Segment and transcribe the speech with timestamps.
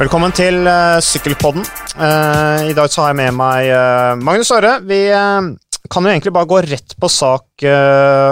[0.00, 1.60] Velkommen til uh, Sykkelpodden.
[1.92, 4.78] Uh, I dag har jeg med meg uh, Magnus Øre.
[4.88, 5.00] Vi
[5.92, 7.64] kan jo egentlig bare gå rett på sak,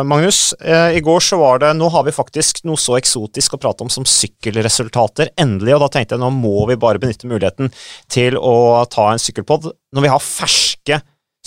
[0.07, 0.55] Magnus.
[0.63, 3.91] I går så var det Nå har vi faktisk noe så eksotisk å prate om
[3.91, 5.75] som sykkelresultater, endelig.
[5.75, 7.73] Og da tenkte jeg nå må vi bare benytte muligheten
[8.07, 11.01] til å ta en sykkelpod når vi har ferske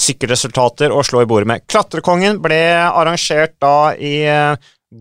[0.04, 1.66] sykkelresultater å slå i bordet med.
[1.72, 4.20] Klatrekongen ble arrangert da i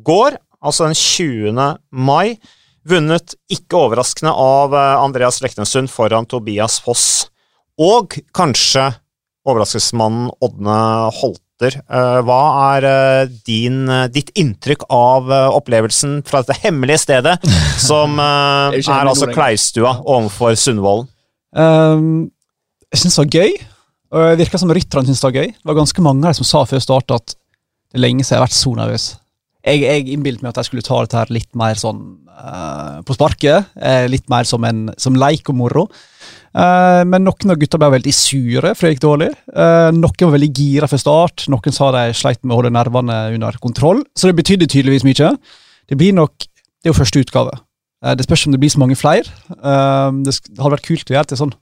[0.06, 1.60] går, altså den 20.
[1.90, 2.38] mai.
[2.88, 7.28] Vunnet, ikke overraskende, av eh, Andreas Leknessund foran Tobias Foss.
[7.80, 8.86] Og kanskje
[9.48, 10.78] overraskelsesmannen Ådne
[11.18, 11.76] Holter.
[11.76, 12.40] Eh, hva
[12.72, 17.36] er eh, din, ditt inntrykk av opplevelsen fra dette hemmelige stedet,
[17.88, 21.10] som er, er altså Kleistua overfor Sundvolden?
[21.50, 22.30] Um,
[22.90, 23.56] jeg syns det var gøy,
[24.14, 25.52] og det virka som rytterne syntes det var gøy.
[25.52, 28.36] Det var ganske mange av de som sa før start at det er lenge siden
[28.36, 29.06] jeg har vært så nervøs.
[29.60, 33.16] Jeg, jeg innbilte meg at jeg skulle ta dette her litt mer sånn uh, på
[33.16, 33.68] sparket.
[33.76, 35.86] Uh, litt mer som, en, som leik og moro.
[36.56, 39.30] Uh, men noen av gutta ble veldig sure, for det gikk dårlig.
[39.96, 41.44] noen var veldig gira fra start.
[41.52, 44.00] Noen sa de sleit med å holde nervene under kontroll.
[44.16, 45.34] Så det betydde tydeligvis mye.
[45.90, 46.48] Det blir nok
[46.80, 47.50] Det er jo første utgave.
[48.16, 49.28] det spørs om det blir så mange flere.
[49.44, 51.52] det hadde vært kult å gjøre det til sånn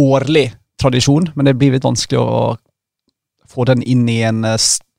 [0.00, 0.46] årlig
[0.80, 2.56] tradisjon, men det blir litt vanskelig å
[3.50, 4.44] få den inn i en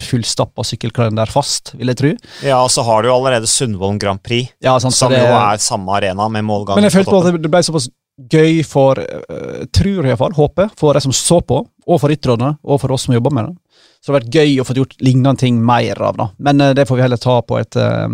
[0.02, 2.12] fullstappa sykkelkalender fast, vil jeg tro.
[2.46, 5.62] Ja, og så har du allerede Sundvolden Grand Prix, ja, sant, som det, jo er
[5.62, 6.80] samme arena med målgang.
[6.80, 7.90] Men jeg følte på at det ble såpass
[8.32, 12.56] gøy for, uh, tror jeg iallfall, håper, for de som så på, og for rytterne,
[12.62, 13.86] og for oss som jobber med det.
[14.02, 16.30] Så det har vært gøy å få gjort lignende ting mer av, da.
[16.42, 18.10] Men uh, det får vi heller ta på et uh,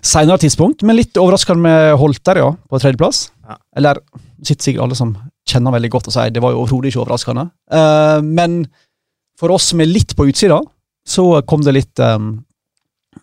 [0.00, 0.84] seinere tidspunkt.
[0.86, 3.28] Men litt overraskende med Holter, ja, på tredjeplass.
[3.48, 3.58] Ja.
[3.76, 4.00] Eller
[4.40, 5.16] sitter sikkert alle som
[5.50, 7.50] kjenner veldig godt og sier det var jo overhodet ikke overraskende.
[7.72, 8.62] Uh, men
[9.40, 10.60] for oss som er litt på utsida,
[11.06, 12.34] så kom det litt um,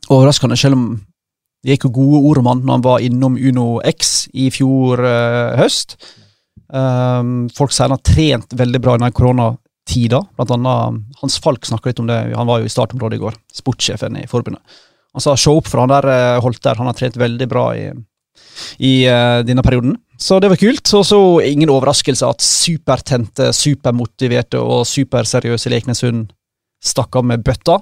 [0.09, 0.87] overraskende, selv om
[1.63, 5.01] det gikk jo gode ord om han når han var innom Uno X i fjor
[5.03, 5.97] uh, høst.
[6.67, 10.21] Um, folk sier han har trent veldig bra i koronatida.
[10.37, 13.23] Blant annet um, Hans Falk snakka litt om det, han var jo i startområdet i
[13.23, 13.39] går.
[13.61, 14.63] Sportssjefen i forbundet.
[15.17, 17.87] Han sa se opp for han der uh, holdt han har trent veldig bra i,
[18.85, 19.97] i uh, denne perioden.
[20.17, 20.93] Så det var kult.
[20.97, 26.31] Og så ingen overraskelse at supertente, supermotiverte og superseriøse Leknessund
[26.83, 27.79] stakk av med bøtta.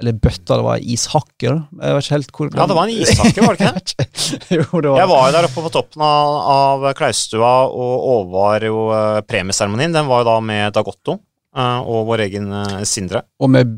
[0.00, 1.56] Eller bøtta, det var ishakker.
[1.76, 4.06] Jeg vet ikke helt hvor Ja, det var en ishakker, var det ikke
[4.56, 4.92] jo, det?
[4.92, 5.00] Var...
[5.02, 9.92] Jeg var jo der oppe på toppen av, av Klaustua og overvar jo uh, premieseremonien.
[9.92, 13.26] Den var jo da med Dagotto uh, og vår egen uh, Sindre.
[13.44, 13.76] Og med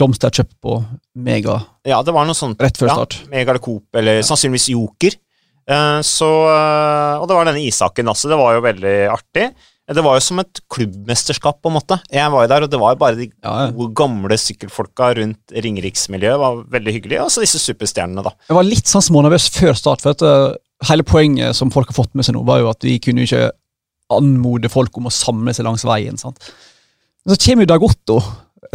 [0.00, 0.78] blomster kjøpt på
[1.20, 2.60] Mega Ja, det var noe sånt.
[2.62, 3.18] Rett før start.
[3.26, 4.24] Ja, Mega eller Coop, eller ja.
[4.30, 5.20] sannsynligvis Joker.
[6.06, 6.28] Så,
[7.20, 8.30] og det var denne Isaken, altså.
[8.30, 9.50] Det var jo veldig artig.
[9.90, 11.96] Det var jo som et klubbmesterskap, på en måte.
[12.14, 13.54] Jeg var jo der, og det var jo bare de ja.
[13.98, 16.38] gamle sykkelfolka rundt Ringeriksmiljøet.
[16.38, 18.34] var veldig hyggelig, Og så disse superstjernene, da.
[18.48, 21.98] Jeg var litt sånn smånervøs før start, for at uh, hele poenget som folk har
[21.98, 23.48] fått med seg nå, var jo at vi kunne ikke
[24.14, 26.18] anmode folk om å samle seg langs veien.
[26.18, 26.38] sant?
[27.24, 28.20] Men så kommer jo Dag Otto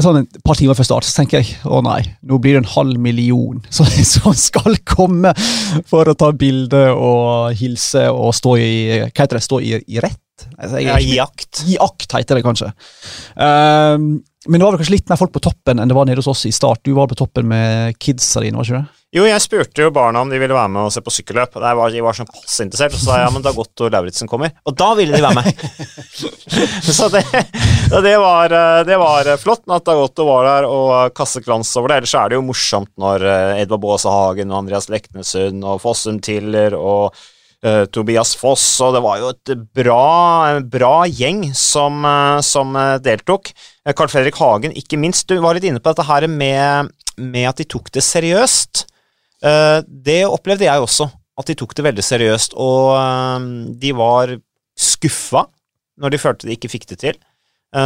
[0.03, 2.73] sånn et par timer før start, så tenker jeg å nei, nå blir det en
[2.73, 5.31] halv million som, som skal komme
[5.87, 8.75] for å ta bilde og hilse og stå i
[9.05, 10.21] hva heter det, stå i, i rett?
[10.59, 11.63] Altså, ja, i akt.
[11.71, 12.73] I akt heter det kanskje.
[13.39, 16.21] Um, men det var vel kanskje litt mer folk på toppen enn det var nede
[16.21, 16.83] hos oss i start.
[16.85, 19.04] Du var på toppen med kidsa dine, var ikke det?
[19.15, 21.53] Jo, jeg spurte jo barna om de ville være med og se på sykkelløp.
[21.55, 24.27] Og var, de var sånn passinteressert, og så sa jeg ja, men da Otto Lauritzen
[24.27, 24.51] kommer.
[24.67, 25.61] Og da ville de være med!
[26.97, 27.21] så det,
[28.03, 32.01] det, var, det, var, flott at Dagotto var der og kastet glans over det.
[32.01, 36.17] Ellers er det jo morsomt når eh, Edvard Baase Hagen og Andreas Leknesund og Fossum
[36.19, 42.03] Tiller og uh, Tobias Foss, og det var jo et bra, bra gjeng som,
[42.43, 43.53] som deltok.
[43.95, 45.29] Carl Fredrik Hagen, ikke minst.
[45.31, 48.83] Du var litt inne på dette her med, med at de tok det seriøst.
[49.45, 51.05] Det opplevde jeg også,
[51.37, 54.31] at de tok det veldig seriøst, og de var
[54.73, 55.43] skuffa
[56.01, 57.19] når de følte de ikke fikk det til.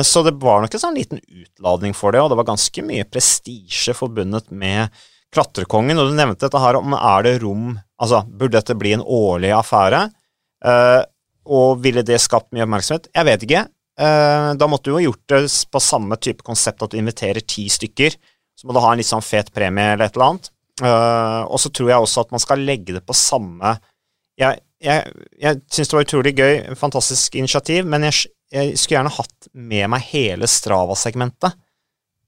[0.06, 3.08] Så det var nok en sånn liten utladning for det, og det var ganske mye
[3.09, 4.94] prestisje forbundet med
[5.34, 9.03] Klatrekongen, og du nevnte dette her om er det rom Altså, burde dette bli en
[9.03, 10.06] årlig affære?
[10.64, 11.03] Uh,
[11.52, 13.09] og ville det skapt mye oppmerksomhet?
[13.11, 13.66] Jeg vet ikke.
[14.00, 15.40] Da måtte du jo gjort det
[15.73, 18.14] på samme type konsept at du inviterer ti stykker.
[18.56, 20.47] Så må du ha en litt sånn fet premie eller et eller annet.
[20.79, 23.73] Uh, og så tror jeg også at man skal legge det på samme
[24.40, 29.11] Jeg, jeg, jeg syns det var utrolig gøy, fantastisk initiativ, men jeg, jeg skulle gjerne
[29.17, 31.58] hatt med meg hele Strava-segmentet.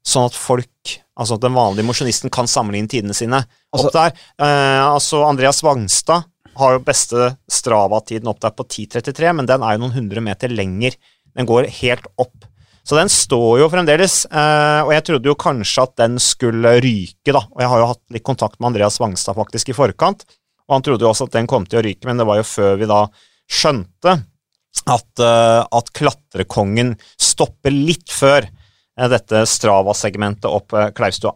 [0.04, 4.20] Sånn at folk, altså at den vanlige mosjonisten, kan sammenligne tidene sine opp altså, der.
[4.36, 6.28] Uh, altså Andreas Wangstad
[6.60, 10.52] har jo beste Strava-tiden opp der på 10.33, men den er jo noen hundre meter
[10.52, 10.98] lenger.
[11.38, 12.50] Den går helt opp.
[12.84, 17.30] Så den står jo fremdeles, eh, og jeg trodde jo kanskje at den skulle ryke,
[17.30, 17.44] da.
[17.54, 20.26] Og jeg har jo hatt litt kontakt med Andreas Wangstad faktisk i forkant,
[20.66, 22.48] og han trodde jo også at den kom til å ryke, men det var jo
[22.48, 23.04] før vi da
[23.52, 24.16] skjønte
[24.90, 31.36] at, eh, at klatrekongen stopper litt før eh, dette Strava-segmentet opp Kleivstua.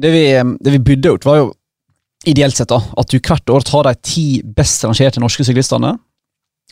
[0.00, 1.50] Det vi, det vi burde gjort, var jo
[2.28, 5.92] ideelt sett da, at du hvert år tar de ti best rangerte norske syklistene,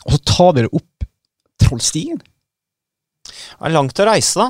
[0.06, 1.08] og så tar vi det opp
[1.58, 2.20] Trollstien.
[3.38, 4.48] Det er langt å reise, da.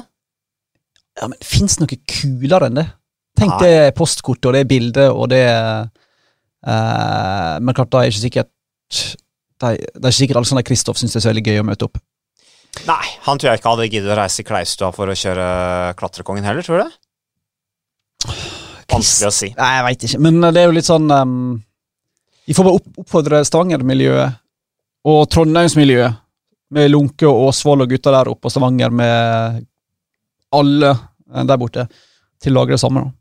[1.19, 2.87] Ja, men Fins noe kulere enn det?
[3.39, 3.67] Tenk Nei.
[3.67, 8.51] det postkortet og det bildet og det eh, Men klart, da er ikke sikkert
[9.63, 11.89] de, Det er ikke sikkert Alexander Kristoff syns det er så veldig gøy å møte
[11.89, 12.01] opp.
[12.87, 15.47] Nei, han tror jeg ikke hadde giddet å reise i Kleivstua for å kjøre
[15.99, 16.93] Klatrekongen heller, tror du det?
[18.89, 19.49] Vanskelig å si.
[19.57, 21.39] Nei, jeg veit ikke, men det er jo litt sånn um,
[22.49, 24.39] Vi får bare opp, oppfordre Stavanger-miljøet
[25.09, 26.21] og Trondheimsmiljøet,
[26.75, 29.63] med Lunke og Åsvoll og gutta der oppe, og Stavanger med
[30.55, 31.87] alle eh, der borte,
[32.43, 33.05] til å lage det samme.
[33.05, 33.15] da.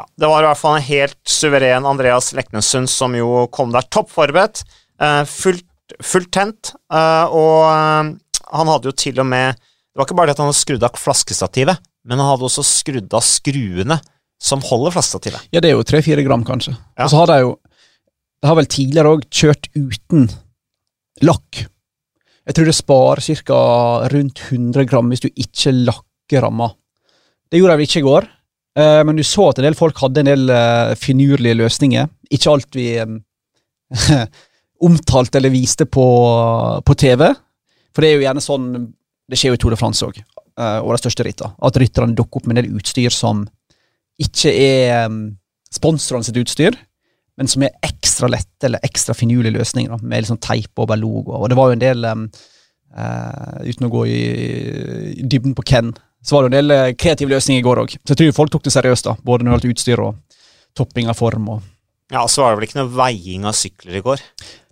[0.00, 3.86] Ja, det var i hvert fall en helt suveren Andreas Leknessund som jo kom der
[3.94, 4.64] topp forberedt.
[5.00, 5.66] eh, fullt,
[6.02, 7.62] fullt tent, eh, og
[8.54, 9.54] han hadde jo til og med
[9.94, 12.64] Det var ikke bare det at han hadde skrudd av flaskestativet, men han hadde også
[12.66, 14.00] skrudd av skruene
[14.42, 15.44] som holder flaskestativet.
[15.54, 16.74] Ja, det er jo tre-fire gram, kanskje.
[16.98, 17.04] Ja.
[17.04, 17.52] Og så har de jo
[18.42, 20.26] De har vel tidligere òg kjørt uten
[21.22, 21.62] lakk.
[22.44, 23.58] Jeg tror det sparer ca.
[24.12, 26.70] rundt 100 gram hvis du ikke lakker ramma.
[27.48, 28.26] Det gjorde jeg vel ikke i går,
[28.80, 32.10] eh, men du så at en del folk hadde en del eh, finurlige løsninger.
[32.36, 34.18] Ikke alt vi eh,
[34.88, 36.06] omtalte eller viste på,
[36.84, 37.30] på TV.
[37.94, 38.70] For det er jo gjerne sånn
[39.30, 40.18] Det skjer jo i Tour de France òg,
[40.60, 41.54] og de største rittene.
[41.64, 43.46] At rytterne dukker opp med en del utstyr som
[44.20, 45.06] ikke er
[45.72, 46.76] sponsorene sitt utstyr,
[47.38, 51.34] men som er ekstra lette eller ekstra finurlige løsninger, da, med liksom teip over logo.
[51.40, 52.26] Og det var jo en del, um,
[52.94, 54.20] uh, uten å gå i,
[55.14, 55.92] i dybden på Ken,
[56.24, 57.94] så var det en del eh, kreative løsninger i går òg.
[58.00, 60.44] Så jeg tror folk tok det seriøst, da, både når det gjaldt utstyr og
[60.78, 61.50] topping av form.
[61.52, 64.22] og Ja, så var det vel ikke noe veiing av sykler i går.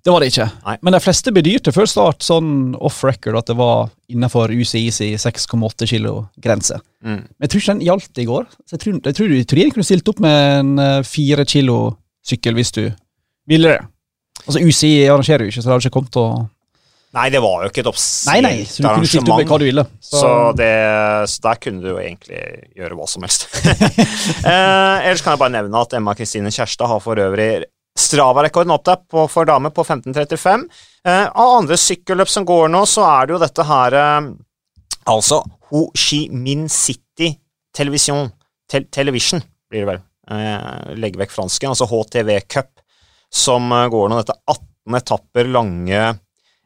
[0.02, 0.48] Det var det ikke.
[0.64, 0.74] Nei.
[0.82, 5.86] Men de fleste bedyrte før start sånn off record at det var innenfor UCIs 6,8
[5.92, 6.80] kilo-grense.
[7.04, 7.20] Mm.
[7.20, 8.48] Men jeg tror ikke den gjaldt i går.
[8.64, 11.46] Så jeg tror, jeg tror, jeg tror de kunne stilt opp med en eh, fire
[11.46, 11.76] kilo
[12.26, 12.84] sykkel hvis du
[13.50, 13.80] ville det.
[14.42, 16.34] Altså UCI arrangerer jo ikke, så det hadde ikke kommet til å
[17.12, 18.46] Nei, det var jo ikke et Nei, arrangement.
[18.46, 19.82] nei, så du kunne hva du ville.
[20.00, 20.68] Så, det,
[21.28, 22.40] så der kunne du jo egentlig
[22.78, 23.44] gjøre hva som helst.
[24.48, 27.66] eh, ellers kan jeg bare nevne at Emma Kristine Kjærstad har for øvrig
[28.00, 30.64] Strava-rekorden opp der på, for damer på 15.35.
[31.04, 34.30] Eh, av andre sykkelløp som går nå, så er det jo dette her eh,
[35.12, 37.34] Altså Ho Chi Minh City
[37.76, 38.30] Television
[38.70, 40.02] Te Television, blir det vel.
[40.32, 41.72] Eh, legge vekk fransken.
[41.72, 42.70] Altså HTV Cup,
[43.32, 46.04] som eh, går nå dette 18 etapper lange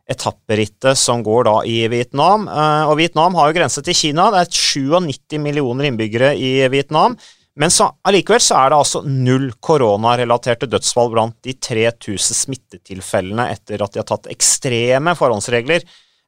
[0.06, 2.46] etapperittet som går da i Vietnam.
[2.48, 4.28] Eh, og Vietnam har jo grense til Kina.
[4.34, 7.16] Det er 97 millioner innbyggere i Vietnam.
[7.56, 13.80] Men så, allikevel så er det altså null koronarelaterte dødsfall blant de 3000 smittetilfellene etter
[13.80, 15.86] at de har tatt ekstreme forhåndsregler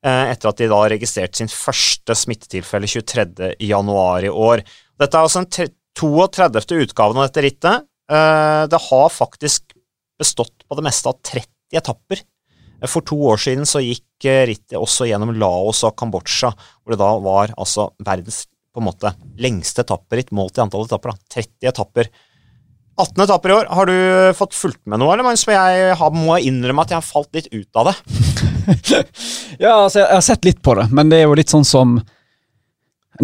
[0.08, 3.48] etter at de da registrerte sin første smittetilfelle 23.
[3.66, 4.62] januar i år.
[4.98, 5.68] Dette er altså tre-
[5.98, 6.78] 32.
[6.86, 7.86] utgaven av dette rittet.
[8.10, 9.74] Eh, Det har faktisk
[10.18, 12.22] bestått på det meste av 30 etapper.
[12.86, 17.00] For to år siden så gikk eh, rittet også gjennom Laos og Kambodsja, hvor det
[17.02, 19.10] da var altså verdens på en måte
[19.42, 21.10] lengste etapperitt målt i antall etapper.
[21.10, 22.10] da, 30 etapper.
[22.98, 23.66] 18 etapper i år.
[23.74, 23.96] Har du
[24.38, 25.44] fått fulgt med noe, eller Magnus?
[25.46, 27.96] For jeg har, må innrømme at jeg har falt litt ut av det.
[29.58, 31.96] Ja, altså, jeg har sett litt på det, men det er jo litt sånn som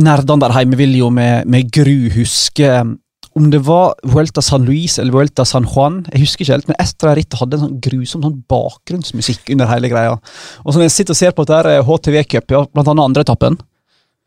[0.00, 2.96] Nerdene der hjemme vil jo med, med gru huske um,
[3.34, 6.76] om det var Vuelta San Luis eller Vuelta San Juan, jeg husker ikke helt, men
[6.78, 10.12] et av de rittene hadde en sånn grusom sånn bakgrunnsmusikk under hele greia.
[10.62, 13.08] Og så når jeg sitter og ser på dette er HTV Cup, ja, blant annet
[13.08, 13.58] andre etappen,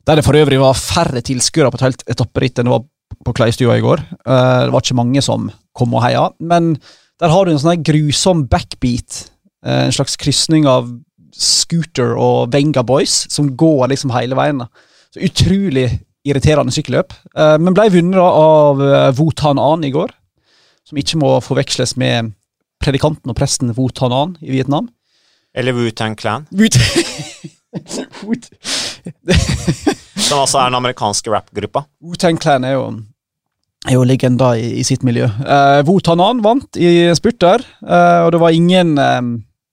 [0.08, 2.84] der det for øvrig var færre tilskuere på et helt etapperitt enn det var
[3.24, 4.04] på Kleistua i går.
[4.28, 5.48] Uh, det var ikke mange som
[5.78, 6.74] kom og heia, men
[7.22, 9.24] der har du en sånn grusom backbeat,
[9.66, 10.92] eh, en slags krysning av
[11.34, 14.62] Scooter og Venga Boys, som går liksom hele veien.
[14.62, 14.68] da.
[15.18, 15.88] Så utrolig
[16.28, 20.12] irriterende sykkelløp, eh, men ble vunnet av eh, Wotan An i går,
[20.86, 22.34] som ikke må forveksles med
[22.84, 24.90] predikanten og presten Wotan An i Vietnam.
[25.58, 26.78] Eller Wu-Tang Clan, Wut
[30.28, 31.88] som altså er den amerikanske rappgruppa.
[32.04, 32.86] Wu-Tang Clan er jo,
[33.88, 35.26] er jo legenda i, i sitt miljø.
[35.42, 39.22] Uh, Wotan An vant i spurt der, uh, og det var ingen eh,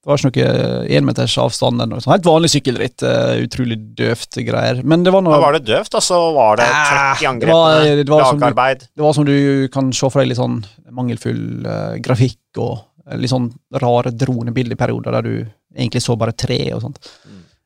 [0.05, 1.81] Det var ikke noe énmeters avstand.
[1.81, 2.13] eller noe sånt.
[2.13, 3.03] Helt vanlig sykkelritt.
[3.09, 4.83] eh, utrolig døvt greier.
[4.85, 7.55] Men det var noe var det døvt, og så var det trøkk i angrepet?
[7.55, 8.85] angrepene, det var lagarbeid.
[8.95, 10.59] Det var som du kan se for deg litt sånn
[10.93, 13.49] mangelfull uh, grafikk og eh, litt sånn
[13.81, 15.35] rare dronebilder i perioder der du
[15.75, 17.01] egentlig så bare tre og sånt.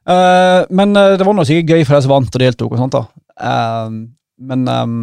[0.09, 2.79] Eh, men eh, det var noe sikkert gøy for de som vant og deltok og
[2.81, 3.03] sånt, da.
[3.51, 3.99] Eh,
[4.49, 5.01] men um,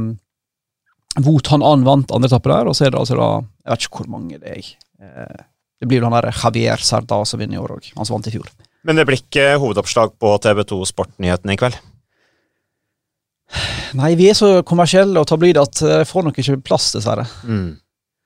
[1.26, 4.00] Wotan An vant andre etappe der, og så er det altså da Jeg vet ikke
[4.00, 4.72] hvor mange det er.
[5.04, 5.44] Eh,
[5.86, 8.26] det blir jo han der Javier Sardá som vinner i år òg, han som vant
[8.26, 8.48] i fjor.
[8.86, 11.78] Men det blir ikke hovedoppslag på TV2 Sportnyhetene i kveld?
[13.96, 17.28] Nei, vi er så kommersielle og tabloide at jeg får nok ikke plass, dessverre.
[17.46, 17.76] Mm.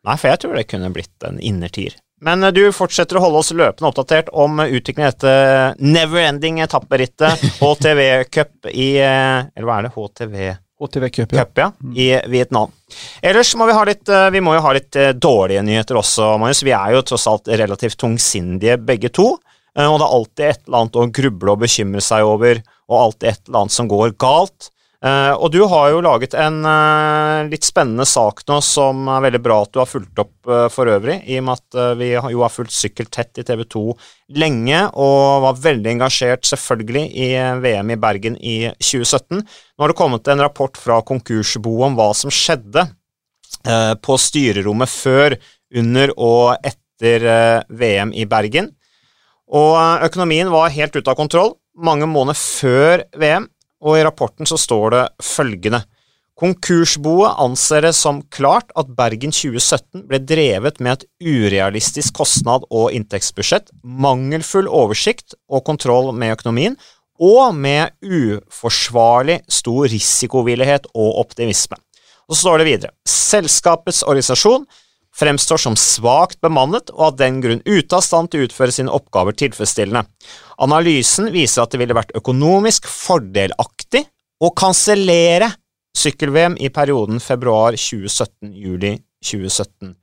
[0.07, 1.99] Nei, for jeg tror det kunne blitt en innertier.
[2.23, 8.01] Men eh, du fortsetter å holde oss løpende oppdatert om utviklingen etter never-ending etapperittet HTV
[8.33, 9.93] Cup i eh, Eller hva er det?
[9.99, 10.39] HTV
[10.79, 11.43] HTV Cup, ja.
[11.43, 11.71] Cup, ja.
[11.95, 12.71] I Vietnam.
[13.21, 16.63] Ellers må vi ha litt eh, Vi må jo ha litt dårlige nyheter også, Magnus.
[16.65, 19.33] Vi er jo tross alt relativt tungsindige begge to.
[19.79, 22.57] Og det er alltid et eller annet å gruble og bekymre seg over,
[22.89, 24.71] og alltid et eller annet som går galt.
[24.99, 29.39] Uh, og du har jo laget en uh, litt spennende sak nå som er veldig
[29.39, 32.27] bra at du har fulgt opp uh, for øvrig, i og med at vi har,
[32.33, 33.83] jo har fulgt sykkel tett i TV 2
[34.35, 37.29] lenge og var veldig engasjert selvfølgelig i
[37.63, 39.39] VM i Bergen i 2017.
[39.39, 42.83] Nå har det kommet en rapport fra konkursboet om hva som skjedde
[44.03, 45.33] på styrerommet før,
[45.79, 47.25] under og etter
[47.81, 48.69] VM i Bergen.
[49.49, 53.47] Og økonomien var helt ute av kontroll mange måneder før VM
[53.79, 55.83] og i rapporten så står det følgende
[56.39, 62.93] Konkursboet anser det som klart at Bergen 2017 ble drevet med et urealistisk kostnad- og
[62.95, 66.77] inntektsbudsjett, mangelfull oversikt og kontroll med økonomien,
[67.19, 71.75] og med uforsvarlig stor risikovillighet og optimisme.
[72.29, 74.63] Og så står det videre Selskapets organisasjon
[75.19, 78.93] fremstår som svakt bemannet og av den grunn ute av stand til å utføre sine
[78.95, 80.05] oppgaver tilfredsstillende.
[80.63, 84.05] Analysen viser at det ville vært økonomisk fordelaktig
[84.39, 85.51] å kansellere
[85.97, 88.95] sykkel-VM i perioden februar 2017–juli
[89.25, 89.95] 2017.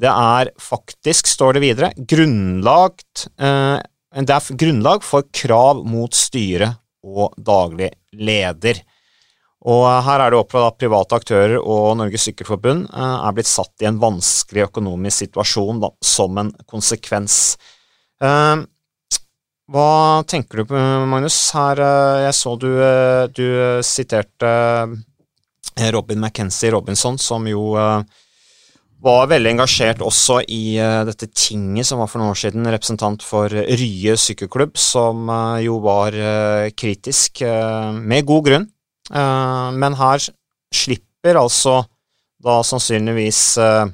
[0.00, 3.80] Det er faktisk, står det videre, grunnlagt, eh,
[4.16, 6.72] det er grunnlag for krav mot styre
[7.04, 8.80] og daglig leder.
[9.68, 13.84] Og her er det opp at private aktører og Norges Sykkelforbund eh, er blitt satt
[13.84, 17.58] i en vanskelig økonomisk situasjon da, som en konsekvens.
[18.24, 18.62] Eh,
[19.70, 19.90] hva
[20.26, 20.72] tenker du
[21.12, 21.36] Magnus?
[21.52, 22.70] Her, eh, jeg så du,
[23.36, 23.44] du
[23.84, 24.54] siterte
[25.92, 27.76] Robin McKenzie Robinson, som jo
[29.00, 30.74] var veldig engasjert også i
[31.08, 35.30] dette tinget som var for noen år siden, representant for Rye sykkelklubb, som
[35.62, 36.16] jo var
[36.76, 37.40] kritisk,
[37.96, 38.79] med god grunn, Eh,
[39.10, 40.22] men her
[40.74, 41.80] slipper altså
[42.44, 43.90] da sannsynligvis eh,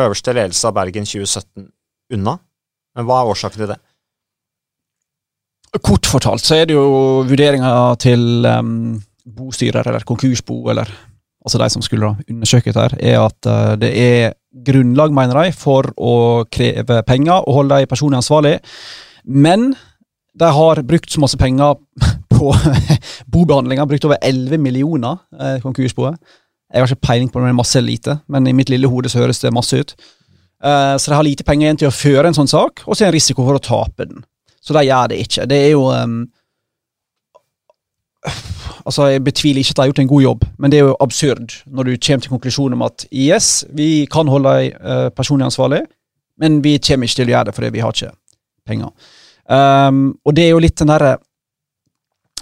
[0.00, 1.66] øverste ledelse av Bergen 2017
[2.14, 2.36] unna.
[2.94, 3.80] Men hva er årsaken til det?
[5.82, 10.90] Kort fortalt så er det jo vurderinga til um, bostyrer, eller konkursbo, eller
[11.44, 15.90] altså de som skulle undersøke dette, er at uh, det er grunnlag, mener de, for
[15.98, 18.54] å kreve penger og holde de personlig ansvarlig.
[19.26, 19.72] Men
[20.38, 21.74] de har brukt så masse penger
[22.34, 22.50] på
[23.34, 23.86] bobehandlinga.
[23.88, 26.18] Brukt over 11 millioner, eh, konkursboet.
[26.74, 29.22] Jeg har ikke peiling på det er masse lite, men i mitt lille hode så
[29.22, 29.94] høres det masse ut.
[30.64, 33.04] Eh, så de har lite penger igjen til å føre en sånn sak, og så
[33.04, 34.24] er det en risiko for å tape den.
[34.64, 35.46] Så de gjør det ikke.
[35.50, 36.24] Det er jo um,
[38.84, 40.96] Altså, Jeg betviler ikke at de har gjort en god jobb, men det er jo
[41.00, 45.46] absurd når du kommer til konklusjonen om at yes, vi kan holde deg uh, personlig
[45.48, 45.82] ansvarlig,
[46.40, 48.12] men vi kommer ikke til å gjøre det fordi vi har ikke
[48.68, 48.92] penger.
[49.48, 51.14] Um, og det er jo litt den derre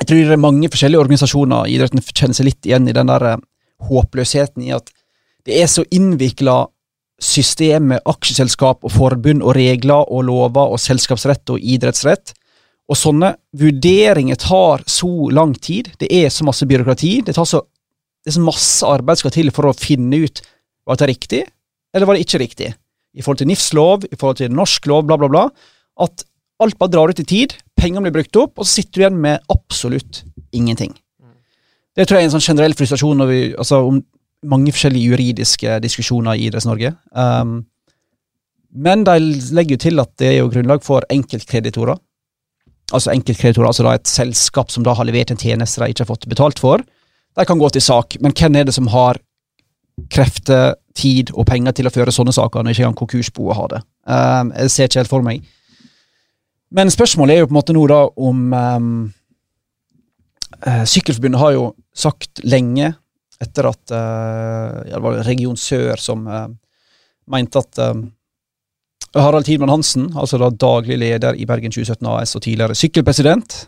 [0.02, 3.10] jeg tror det er mange forskjellige organisasjoner i idretten kjenner seg litt igjen i den
[3.10, 3.42] der eh,
[3.86, 4.90] håpløsheten i at
[5.46, 6.64] det er så innvikla
[7.22, 12.32] system med aksjeselskap og forbund og regler og lover og selskapsrett og idrettsrett.
[12.90, 15.92] Og sånne vurderinger tar så lang tid.
[16.02, 17.12] Det er så masse byråkrati.
[17.26, 17.62] Det, tar så,
[18.22, 20.42] det er så masse arbeid skal til for å finne ut
[20.86, 21.44] var det riktig,
[21.94, 22.72] eller var det ikke riktig.
[23.14, 25.44] I forhold til NIFs lov, i forhold til norsk lov, bla, bla, bla.
[26.02, 26.26] At
[26.62, 29.20] alt bare drar ut i tid pengene blir brukt opp, og så sitter du igjen
[29.24, 30.22] med absolutt
[30.54, 30.94] ingenting.
[31.92, 34.00] Det tror jeg er en sånn generell frustrasjon vi, altså, om
[34.48, 36.94] mange forskjellige juridiske diskusjoner i Idretts-Norge.
[37.12, 37.60] Um,
[38.72, 39.18] men de
[39.52, 41.98] legger jo til at det er jo grunnlag for enkeltkreditorer.
[42.92, 46.10] Altså enkeltkreditorer, altså da et selskap som da har levert en tjeneste de ikke har
[46.10, 46.82] fått betalt for.
[47.36, 49.20] De kan gå til sak, men hvem er det som har
[50.12, 53.82] krefter, tid og penger til å føre sånne saker, når ikke engang konkursboet har det?
[54.08, 55.44] Um, jeg ser ikke helt for meg.
[56.72, 58.88] Men spørsmålet er jo på en måte nå da om um,
[60.64, 62.94] uh, Sykkelforbundet har jo sagt lenge,
[63.42, 66.46] etter at uh, ja, det var Region Sør som uh,
[67.32, 68.06] mente at um,
[69.12, 73.58] Harald Tidmann Hansen, altså da daglig leder i Bergen 2017 AS og tidligere sykkelpresident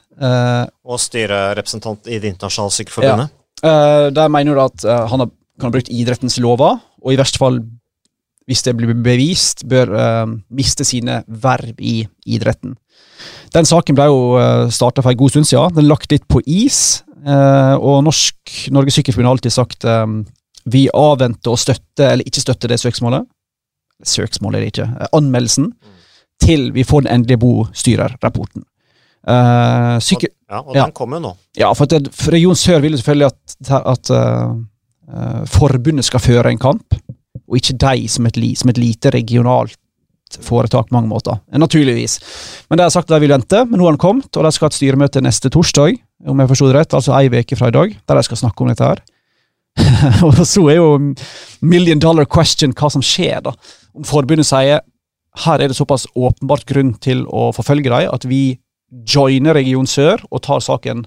[0.88, 3.34] Og styrerepresentant i Det internasjonale sykkelforbundet.
[3.60, 5.28] Ja, der mener du at han har,
[5.60, 7.60] kan ha brukt idrettens lover, og i verste fall
[8.48, 12.76] hvis det blir bevist, bør uh, miste sine verv i idretten.
[13.54, 15.76] Den saken ble jo uh, starta for en god stund siden.
[15.76, 17.04] Den lagt litt på is.
[17.24, 20.18] Uh, og Norsk, Norges Sykkelforbund har alltid sagt um,
[20.68, 23.26] vi avventer å støtte eller ikke støtte det søksmålet.
[24.04, 25.08] Søksmålet er det ikke.
[25.16, 25.72] Anmeldelsen.
[26.42, 28.64] Til vi får den endelige bostyrerrapporten.
[29.24, 30.84] Uh, syke, Ja, og Ja.
[30.84, 31.36] den kommer jo nå.
[31.56, 34.56] Ja, for, det, for Region Sør vil jo selvfølgelig at, at uh,
[35.08, 36.94] eh, forbundet skal føre en kamp,
[37.48, 39.78] og ikke de som et, som et lite regionalt
[40.42, 41.38] foretak på mange måter.
[41.52, 42.18] Naturligvis.
[42.68, 44.52] Men de har sagt at de vil vente, men nå har den kommet, og de
[44.54, 47.70] skal ha et styremøte neste torsdag, om jeg forsto det rett, altså ei uke fra
[47.70, 49.02] i dag, der de skal snakke om dette her.
[50.26, 50.90] og så er jo
[51.60, 53.54] million dollar question hva som skjer, da.
[53.94, 54.82] Om forbundet sier
[55.44, 58.56] her er det såpass åpenbart grunn til å forfølge dem at vi
[59.10, 61.02] joiner Region Sør og tar saken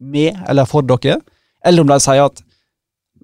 [0.00, 1.18] med eller for dere,
[1.64, 2.40] eller om de sier at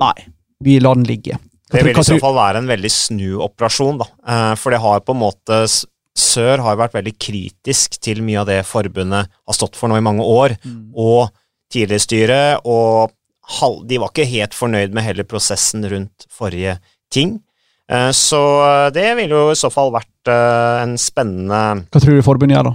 [0.01, 0.13] nei,
[0.61, 1.39] vi lar den ligge.
[1.73, 4.07] Det vil i så fall være en veldig snuoperasjon, da.
[4.27, 5.63] Eh, For det har på en måte
[6.17, 10.05] Sør har vært veldig kritisk til mye av det forbundet har stått for nå i
[10.05, 10.93] mange år, Mm.
[10.97, 11.29] og
[11.71, 13.13] tidligere styre, og
[13.87, 16.79] de var ikke helt fornøyd med hele prosessen rundt forrige
[17.11, 17.43] ting.
[17.91, 22.23] Eh, Så eh, det ville jo i så fall vært en spennende Hva tror du
[22.23, 22.75] forbundet gjør, da?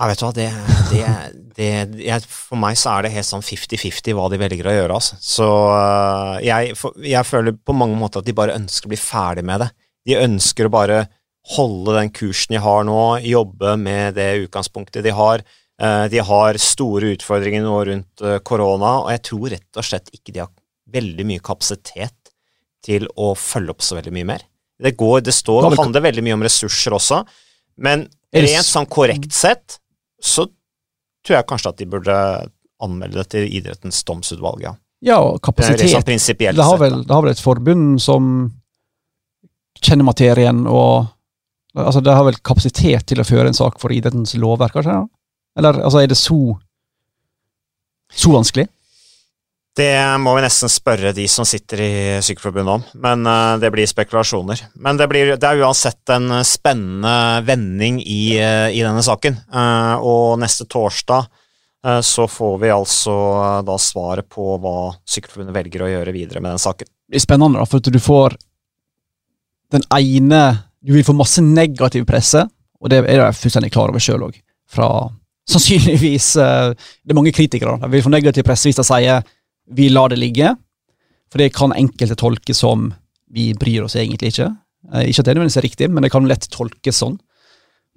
[0.00, 0.48] Jeg vet hva, det,
[0.90, 1.68] det, det
[2.04, 5.16] jeg, For meg så er det helt sånn 50-50 hva de velger å gjøre, altså.
[5.24, 6.74] Så øh, jeg,
[7.08, 9.70] jeg føler på mange måter at de bare ønsker å bli ferdig med det.
[10.06, 10.98] De ønsker å bare
[11.56, 15.44] holde den kursen de har nå, jobbe med det utgangspunktet de har.
[15.80, 20.10] Eh, De har store utfordringer nå rundt eh, korona, og jeg tror rett og slett
[20.12, 20.52] ikke de har
[20.92, 22.32] veldig mye kapasitet
[22.86, 24.44] til å følge opp så veldig mye mer.
[24.82, 27.22] Det går, det står, handler veldig mye om ressurser også,
[27.82, 28.04] men
[28.36, 29.78] rent sånn korrekt sett
[30.20, 30.44] så
[31.26, 32.16] tror jeg kanskje at de burde
[32.82, 34.74] anmelde det til idrettens domsutvalg, ja.
[35.04, 35.90] Ja, og Det kapasitet.
[35.92, 36.06] sånn
[36.56, 38.30] Det har, vel, det har vel et forbund som
[39.82, 41.12] kjenner materien og
[41.76, 44.94] Altså, det har vel kapasitet til å føre en sak for idrettens lovverk, kanskje?
[45.60, 46.56] Eller altså, er det så
[48.16, 48.64] så vanskelig?
[49.76, 49.92] Det
[50.24, 54.62] må vi nesten spørre de som sitter i Sykkelforbundet om, men eh, det blir spekulasjoner.
[54.80, 59.36] Men det, blir, det er uansett en spennende vending i, eh, i denne saken.
[59.52, 61.28] Eh, og neste torsdag
[62.02, 63.12] så får vi altså
[63.62, 66.88] da svaret på hva Sykkelforbundet velger å gjøre videre med den saken.
[66.88, 68.34] Det blir spennende, da, for at du får
[69.76, 70.40] den ene
[70.82, 72.42] Du vil få masse negativ presse,
[72.80, 74.34] og det er jeg fullstendig klar over sjøl òg.
[74.66, 74.88] Fra
[75.46, 77.76] sannsynligvis Det er mange kritikere.
[77.84, 79.22] De vil få negativ presse hvis de sier
[79.70, 80.56] 'vi lar det ligge',
[81.30, 82.94] for det kan enkelte tolke som
[83.30, 84.56] 'vi bryr oss egentlig ikke'.
[85.06, 87.18] Ikke at det nødvendigvis er riktig, men det kan lett tolkes sånn.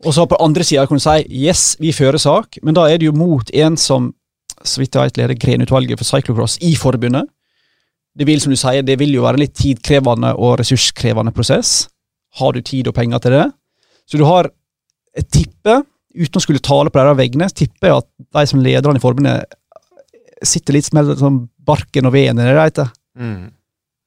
[0.06, 2.98] Og så på andre sida kan du si 'yes, vi fører sak', men da er
[2.98, 4.14] det jo mot en som
[4.64, 7.30] så vidt jeg vet leder Grenutvalget for cyclocross i forbundet.
[8.18, 11.88] Det vil, som du sier, det vil jo være en litt tidkrevende og ressurskrevende prosess.
[12.40, 13.46] Har du tid og penger til det?
[14.10, 14.50] Så du har
[15.16, 15.84] et tippe,
[16.16, 19.56] uten å skulle tale på deres vegne, tipper jeg at de som lederne i forbundet
[20.44, 22.92] sitter litt mellom sånn barken og veden, er det det heter?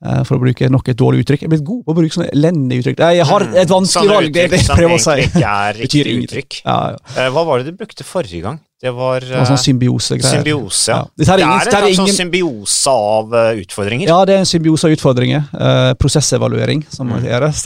[0.03, 1.45] Eh, For å bruke nok et dårlig uttrykk.
[1.45, 2.99] Jeg er blitt god på å bruke sånne elendige uttrykk.
[3.05, 4.14] Nei, jeg har et vanskelig mm.
[4.16, 5.14] valg, det er det jeg prøver å si.
[5.29, 6.57] ikke er riktig uttrykk.
[6.66, 7.01] Ja, ja.
[7.23, 8.59] Eh, Hva var det du brukte forrige gang?
[8.83, 10.40] Det var, Det var sånn symbiosegreier.
[10.42, 10.90] symbiose-greier.
[10.90, 11.05] ja.
[11.14, 14.09] Det, er, er Det er en er slags sånn ingen- symbiose av eh, utfordringer.
[14.11, 15.45] Ja, det er en symbiose av utfordringer.
[15.55, 17.23] Uh, prosessevaluering, som Mm.
[17.29, 17.62] gjøres.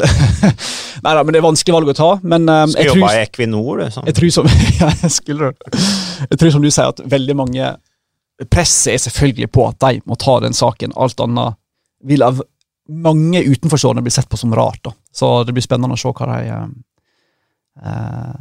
[1.07, 2.11] Nei da, men det er vanskelig valg å ta.
[2.21, 3.89] Men um, Skal jobbe tror, i Equinor, du.
[3.97, 4.05] Sånn.
[4.13, 4.53] jeg tror som
[4.83, 5.55] ja, jeg skulle.
[6.29, 7.73] Jeg tror som du sier, at veldig mange
[8.45, 10.93] Presset er selvfølgelig på at de må ta den saken.
[10.97, 11.57] Alt annet
[12.05, 12.43] vil av
[12.89, 14.83] mange utenforstående bli sett på som rart.
[14.85, 14.93] da.
[15.13, 18.37] Så det blir spennende å se hva de eh,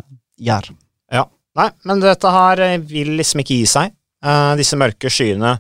[0.50, 0.70] gjør.
[1.16, 1.32] gjør.
[1.56, 3.96] Nei, men dette her eh, vil liksom ikke gi seg.
[4.26, 5.56] Eh, disse mørke skyene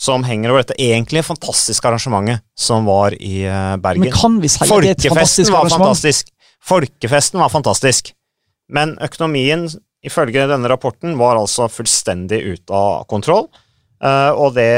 [0.00, 4.06] som henger over dette egentlig fantastiske arrangementet som var i eh, Bergen.
[4.06, 5.90] Men kan vi si at det er et fantastisk var arrangement?
[5.90, 6.30] fantastisk.
[6.70, 8.12] Folkefesten var fantastisk.
[8.70, 9.66] Men økonomien,
[10.06, 13.48] ifølge denne rapporten, var altså fullstendig ute av kontroll.
[14.00, 14.72] Eh, og det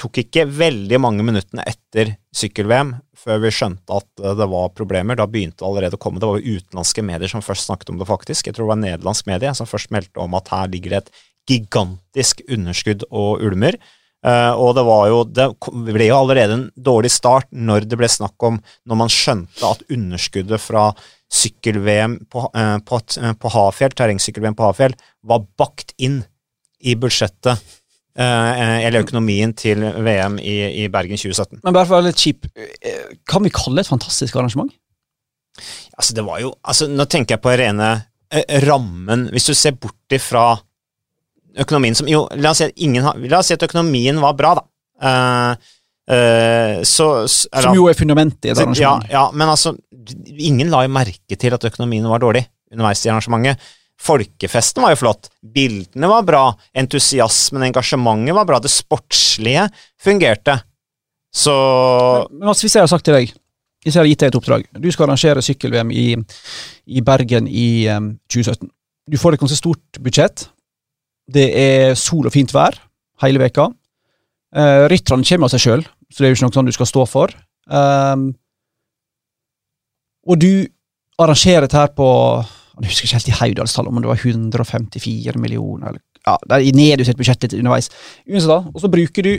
[0.00, 5.18] tok ikke veldig mange minuttene etter sykkel-VM før vi skjønte at uh, det var problemer.
[5.18, 6.22] Da begynte det allerede å komme.
[6.22, 8.48] Det var jo utenlandske medier som først snakket om det, faktisk.
[8.48, 11.12] Jeg tror det var nederlandsk medie som først meldte om at her ligger det et
[11.52, 13.76] gigantisk underskudd og ulmer.
[14.24, 15.46] Uh, og det var jo Det
[15.92, 19.82] ble jo allerede en dårlig start når det ble snakk om Når man skjønte at
[19.90, 20.92] underskuddet fra
[21.26, 22.44] sykkel-VM på,
[22.86, 23.00] på,
[23.42, 26.20] på Hafjell, terrengsykkel-VM på Hafjell, var bakt inn
[26.82, 27.60] i budsjettet,
[28.16, 31.60] eller økonomien til VM i, i Bergen 2017.
[31.64, 34.72] Men bare for å være litt kjip, eh, kan vi kalle det et fantastisk arrangement?
[35.96, 37.88] Altså, det var jo Altså, nå tenker jeg på rene
[38.32, 40.54] eh, rammen Hvis du ser bort ifra
[41.60, 44.32] økonomien som Jo, la oss si at ingen har La oss si at økonomien var
[44.38, 44.64] bra, da.
[45.02, 45.68] Eh,
[46.16, 49.10] eh, så, s- Som jo er fundamentet i et ja, arrangement.
[49.12, 49.74] ja, men altså
[50.32, 53.60] Ingen la jo merke til at økonomien var dårlig underveis i arrangementet.
[54.02, 55.30] Folkefesten var jo flott.
[55.54, 56.42] Bildene var bra.
[56.74, 58.58] Entusiasmen, engasjementet var bra.
[58.62, 59.68] Det sportslige
[60.02, 60.58] fungerte.
[61.32, 61.52] Så
[62.30, 63.30] Men, men altså, hvis jeg har sagt til deg
[63.82, 66.04] Hvis jeg har gitt deg et oppdrag Du skal arrangere sykkel-VM i,
[66.92, 68.68] i Bergen i um, 2017.
[69.08, 70.44] du får et ganske stort budsjett.
[71.32, 72.76] Det er sol og fint vær
[73.24, 73.66] hele veka.
[74.54, 76.88] Uh, Rytterne kommer av seg sjøl, så det er jo ikke noe sånn du skal
[76.90, 77.34] stå for.
[77.66, 78.28] Um,
[80.28, 80.66] og du
[81.22, 82.08] arrangerer dette her på
[82.82, 86.76] Jeg husker ikke helt i Haudalstallet, om det var 154 millioner eller ja, Det er
[86.76, 87.88] nedjustert litt underveis.
[88.26, 89.32] Uansett da, Og så bruker du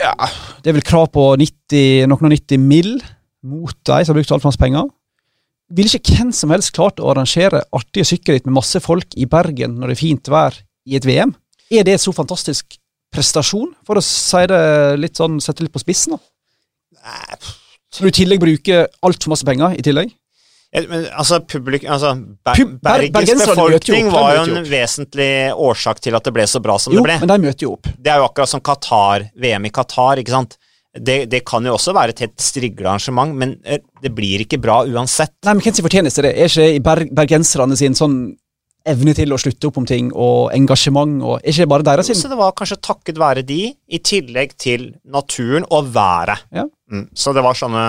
[0.00, 0.14] ja,
[0.62, 2.96] Det er vel krav på 90, noen og 90 mill.
[3.44, 4.86] mot deg som har brukt altfor masse penger.
[5.76, 9.74] Ville ikke hvem som helst klart å arrangere artige sykkelritt med masse folk i Bergen
[9.76, 10.56] når det er fint vær
[10.88, 11.34] i et VM?
[11.68, 12.78] Er det et så fantastisk
[13.12, 14.62] prestasjon, for å si det
[14.96, 16.16] litt sånn, sette litt på spissen?
[16.16, 16.22] da?
[17.92, 20.14] Så du i tillegg bruker altfor masse penger i tillegg?
[20.74, 26.26] Men altså, publik, altså Ber Bergens jo befolkning var jo en vesentlig årsak til at
[26.26, 27.18] det ble så bra som Jo, det ble.
[27.22, 27.90] men de møter jo opp.
[27.94, 30.56] Det er jo akkurat som Qatar, VM i Qatar, ikke sant.
[30.94, 34.80] Det, det kan jo også være et helt striglearrangement, men eh, det blir ikke bra
[34.86, 35.32] uansett.
[35.46, 36.34] Nei, men Hvem sin fortjeneste det?
[36.38, 38.18] Er ikke i ber bergenserne sin sånn
[38.84, 42.10] evne til å slutte opp om ting og engasjement, og er ikke det bare deres
[42.10, 42.18] sin?
[42.18, 46.44] Så det var kanskje takket være de, i tillegg til naturen og været.
[46.54, 46.66] Ja.
[46.92, 47.08] Mm.
[47.16, 47.86] Så det var sånne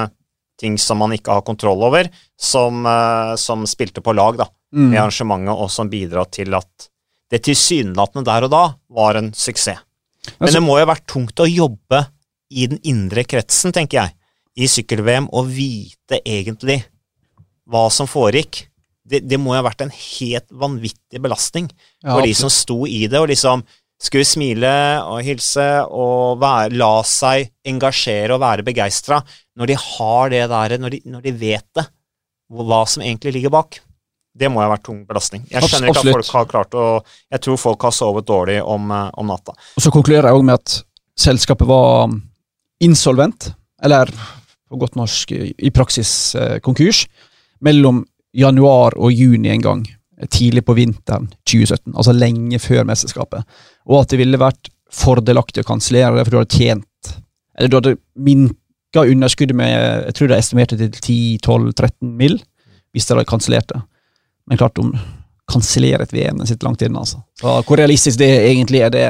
[0.61, 4.93] ting som man ikke har kontroll over, som, eh, som spilte på lag da, Mm.
[4.93, 6.89] i arrangementet, og som bidra til at
[7.31, 9.79] det tilsynelatende der og da var en suksess.
[10.39, 12.07] Men Altså- det må jo ha vært tungt å jobbe
[12.51, 14.13] i den indre kretsen, tenker jeg,
[14.57, 16.83] i sykkel-VM, og vite egentlig
[17.69, 18.67] hva som foregikk.
[19.07, 21.69] Det, det må jo ha vært en helt vanvittig belastning
[22.03, 23.63] Ja, for de som sto i det, og liksom
[24.01, 29.23] skulle smile og hilse og være, la seg engasjere og være begeistra
[29.57, 31.85] når de har det der, når de, når de vet det,
[32.53, 33.79] hva som egentlig ligger bak.
[34.35, 35.45] Det må ha vært tung belastning.
[35.47, 36.85] Jeg skjønner ikke at folk har klart å
[37.31, 39.55] Jeg tror folk har sovet dårlig om, eh, om natta.
[39.77, 40.83] Og så konkluderer jeg òg med at
[41.15, 42.11] selskapet var
[42.83, 44.11] insolvent, eller
[44.69, 47.05] på godt norsk i praksis eh, konkurs,
[47.61, 48.03] mellom
[48.35, 49.85] januar og juni en gang,
[50.19, 53.45] eh, tidlig på vinteren 2017, altså lenge før mesterskapet,
[53.87, 56.91] og at det ville vært fordelaktig å kansellere det, for du hadde tjent
[57.55, 57.97] Eller du hadde
[58.95, 59.71] minka underskuddet med
[60.07, 62.41] jeg tror det er estimert til 10-12-13 mill.
[62.95, 63.81] hvis dere hadde kansellert det.
[64.47, 64.93] Men klart, om
[65.51, 67.19] kansellere et VM, den sitter langt inne, altså.
[67.37, 69.03] Så hvor realistisk det egentlig er, det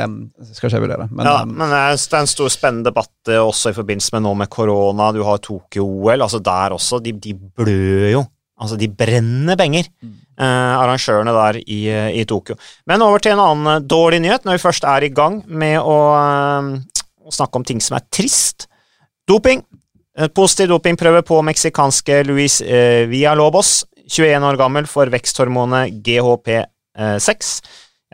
[0.56, 1.06] skal ikke jeg vurdere.
[1.12, 4.26] Men, ja, um, men det er en stor spennende debatt eh, også i forbindelse med
[4.26, 5.12] nå med korona.
[5.14, 6.26] Du har Tokyo-OL.
[6.26, 7.00] altså Der også.
[7.00, 8.26] De, de blør jo.
[8.60, 12.58] Altså, de brenner penger, eh, arrangørene der i, eh, i Tokyo.
[12.88, 15.78] Men over til en annen eh, dårlig nyhet, når vi først er i gang med
[15.78, 18.68] å, eh, å snakke om ting som er trist.
[19.30, 19.64] Doping.
[20.18, 27.62] Eh, Positiv dopingprøve på meksikanske Luis eh, Villalobos, 21 år gammel, for veksthormonet GHP6.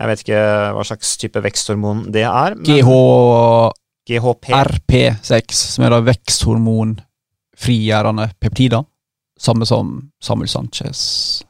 [0.01, 0.41] Jeg vet ikke
[0.73, 2.55] hva slags type veksthormon det er.
[2.55, 3.71] men- GHP.
[4.09, 8.83] GHRP6, som er da veksthormonfrigjørende peptider.
[9.39, 11.43] Samme som Samuel Sanchez,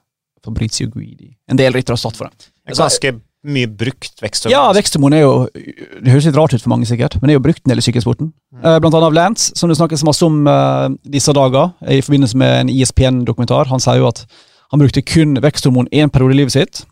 [0.44, 2.50] Fabrizio Guidi En del ryttere har stått for det.
[2.68, 3.12] En ganske
[3.44, 4.54] mye brukt veksthormon.
[4.54, 7.40] Ja, veksthormon er jo Det høres litt rart ut for mange, sikkert, men det er
[7.40, 8.32] jo brukt en del i sykkelsporten.
[8.54, 8.66] Mm.
[8.84, 12.54] Blant annet av Lance, som det snakkes masse om uh, disse dager, i forbindelse med
[12.60, 13.66] en E ISPN-dokumentar.
[13.74, 14.24] Han sier jo at
[14.72, 16.84] han brukte kun veksthormon én periode i livet sitt,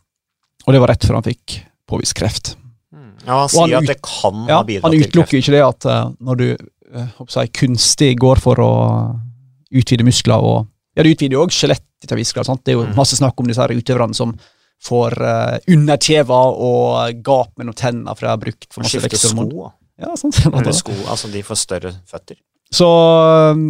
[0.66, 1.60] og det var rett før han fikk
[1.90, 2.56] påvist kreft.
[3.28, 4.84] Ja, han sier han at det kan Ja, ha bidratt til kreft.
[4.90, 8.72] Han utelukker ikke det at uh, når du uh, jeg, kunstig går for å
[9.70, 10.66] utvide muskler og
[10.98, 12.48] Ja, det utvider jo òg skjelettet til en viss grad.
[12.50, 12.64] sant?
[12.66, 12.96] Det er jo Mm.
[12.98, 14.34] masse snakk om disse her utøverne som
[14.84, 19.50] får uh, underkjeva og gap mellom tennene for jeg har brukt for masse veksthormon.
[19.52, 19.72] sko.
[20.00, 22.40] Ja, sånn, Eller sko, altså de får større føtter.
[22.72, 23.66] Så um,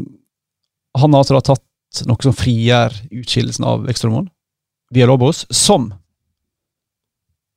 [0.99, 1.65] han har altså da tatt
[2.05, 4.29] noe som frigjør utskillelsen av veksthormon,
[4.93, 5.89] via Lobos, som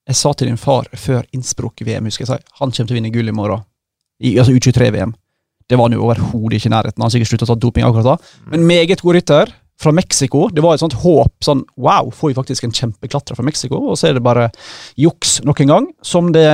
[0.08, 3.12] jeg sa til din far før Innsbruck-VM, husker jeg sa, han kommer til å vinne
[3.14, 3.62] gull i morgen.
[4.22, 5.14] I, altså U23-VM.
[5.70, 6.98] Det var han jo overhodet ikke i nærheten.
[6.98, 8.32] Han har sikkert sluttet å ta doping akkurat da.
[8.52, 10.46] Men meget god rytter fra Mexico.
[10.52, 11.32] Det var et sånt håp.
[11.44, 13.80] sånn, Wow, får vi faktisk en kjempeklatrer fra Mexico?
[13.90, 14.50] Og så er det bare
[14.96, 16.46] juks nok en gang, som det,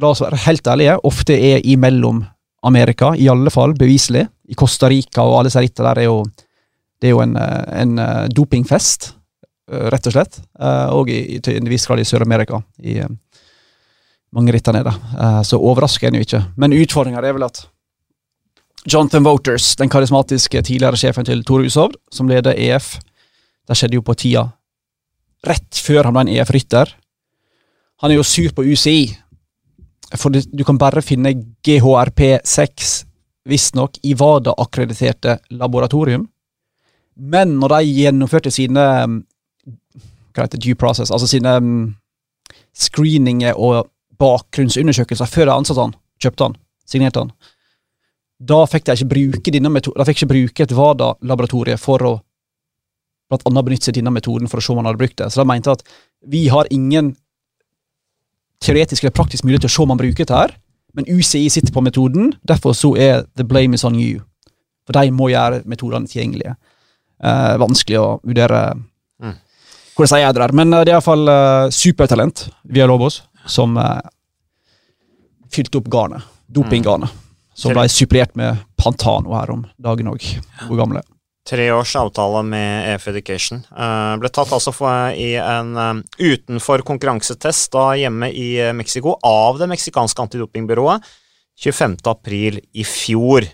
[0.00, 2.24] la oss være helt ærlige, ofte er imellom
[2.64, 4.26] Amerika, i alle fall beviselig.
[4.48, 6.24] I Costa Rica og alle disse rittene der er jo
[7.04, 9.10] det er jo en, eh, en eh, dopingfest,
[9.70, 10.40] eh, rett og slett.
[10.96, 12.62] Og i, til en viss grad i Sør-Amerika.
[12.80, 13.02] I
[14.34, 14.90] mange ritter nede.
[15.46, 16.40] Så overrasker en jo ikke.
[16.58, 17.60] Men utfordringa er vel at
[18.84, 22.98] Jonathan Voters, den karismatiske tidligere sjefen til Tore Hushovd, som leder EF,
[23.64, 24.48] det skjedde jo på tida
[25.44, 26.92] rett før han ble en EF-rytter.
[28.02, 29.14] Han er jo sur på UCI,
[30.18, 32.94] for du kan bare finne GHRP6
[33.48, 36.26] visstnok i WADA-akkrediterte laboratorium.
[37.14, 39.18] Men når de gjennomførte sine um,
[40.34, 41.74] hva heter due process, altså sine um,
[42.74, 46.56] screeninger og bakgrunnsundersøkelser før de ansatte han, kjøpte han,
[46.88, 47.34] signerte han,
[48.40, 49.60] da fikk de ikke bruke de
[50.08, 52.14] fikk ikke bruke et WADA-laboratorie for å
[53.30, 55.30] blant annet benytte seg denne metoden for å se om han hadde brukt det.
[55.32, 55.82] Så de mente at
[56.28, 57.14] vi har ingen
[58.64, 60.54] teoretisk eller praktisk mulighet til å se om han bruker dette, her,
[60.94, 64.20] men UCI sitter på metoden, derfor så er the blame is on you.
[64.86, 66.54] For de må gjøre metodene tilgjengelige.
[67.24, 68.74] Eh, vanskelig å vurdere
[69.22, 69.36] Mm.
[69.96, 70.52] hvordan de gjør det der.
[70.52, 74.00] Men eh, det er iallfall eh, supertalent via Lobos som eh,
[75.54, 76.22] fylte opp garnet.
[76.50, 77.08] Dopinggarnet.
[77.54, 80.24] Som ble supplert med Pantano her om dagen òg.
[80.66, 81.04] Hvor gamle.
[81.44, 83.60] Tre års avtale med EF Education.
[83.68, 89.18] Uh, ble tatt altså for, i en um, utenfor konkurransetest da hjemme i eh, Mexico
[89.28, 91.04] av det meksikanske antidopingbyrået
[91.60, 91.98] 25.
[92.08, 93.44] april i fjor.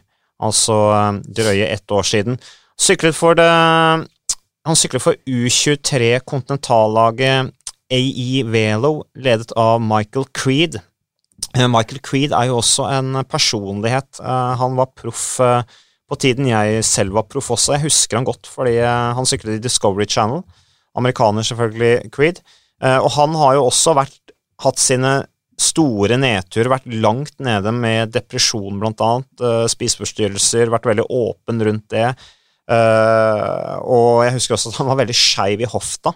[0.41, 2.39] Altså um, drøye ett år siden.
[2.81, 3.51] Syklet for det
[4.69, 7.51] Han syklet for U23 kontinentallaget
[7.91, 10.79] AE Velo, ledet av Michael Creed.
[11.57, 14.21] Eh, Michael Creed er jo også en personlighet.
[14.23, 15.63] Eh, Han var proff eh,
[16.11, 17.77] på tiden jeg selv var proff også.
[17.77, 20.43] Jeg husker han godt fordi han syklet i Discovery Channel.
[20.99, 22.41] Amerikaner, selvfølgelig, Creed.
[22.83, 24.33] Og han har jo også vært,
[24.65, 25.13] hatt sine
[25.61, 29.45] store nedturer, vært langt nede med depresjon, blant annet.
[29.71, 32.09] Spiseforstyrrelser, vært veldig åpen rundt det.
[33.87, 36.11] Og jeg husker også at han var veldig skeiv i hofta,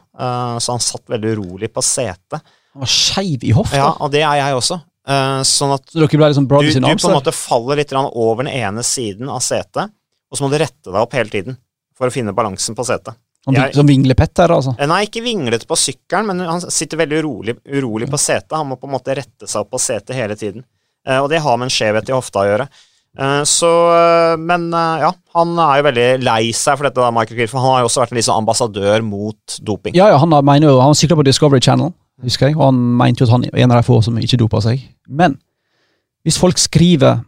[0.59, 2.43] så han satt veldig urolig på setet.
[2.75, 3.79] Han var skeiv i hofta.
[3.79, 4.81] Ja, og det er jeg også.
[5.07, 9.29] Eh, sånn at liksom du, du på en måte faller litt over den ene siden
[9.29, 9.91] av setet,
[10.31, 11.59] og så må du rette deg opp hele tiden
[11.97, 13.15] for å finne balansen på setet.
[13.45, 14.73] Som, jeg- som vinglepetter, altså.
[14.81, 18.57] Eh, Nei, ikke vinglete på sykkelen, men han sitter veldig urolig, urolig på setet.
[18.57, 20.65] Han må på en måte rette seg opp på setet hele tiden.
[21.07, 22.69] Eh, Og det har med en skjevhet i hofta å gjøre.
[23.47, 23.69] Så,
[24.43, 27.83] men ja, han er jo veldig lei seg for dette, da, Michael for han har
[27.85, 29.95] jo også vært en sånn ambassadør mot doping.
[29.95, 33.23] Ja, ja, han mener jo, han sykler på Discovery Channel, husker jeg, og han mente
[33.23, 34.83] jo at han er en av de få som ikke dopa seg.
[35.09, 35.39] Men
[36.25, 37.25] hvis folk skriver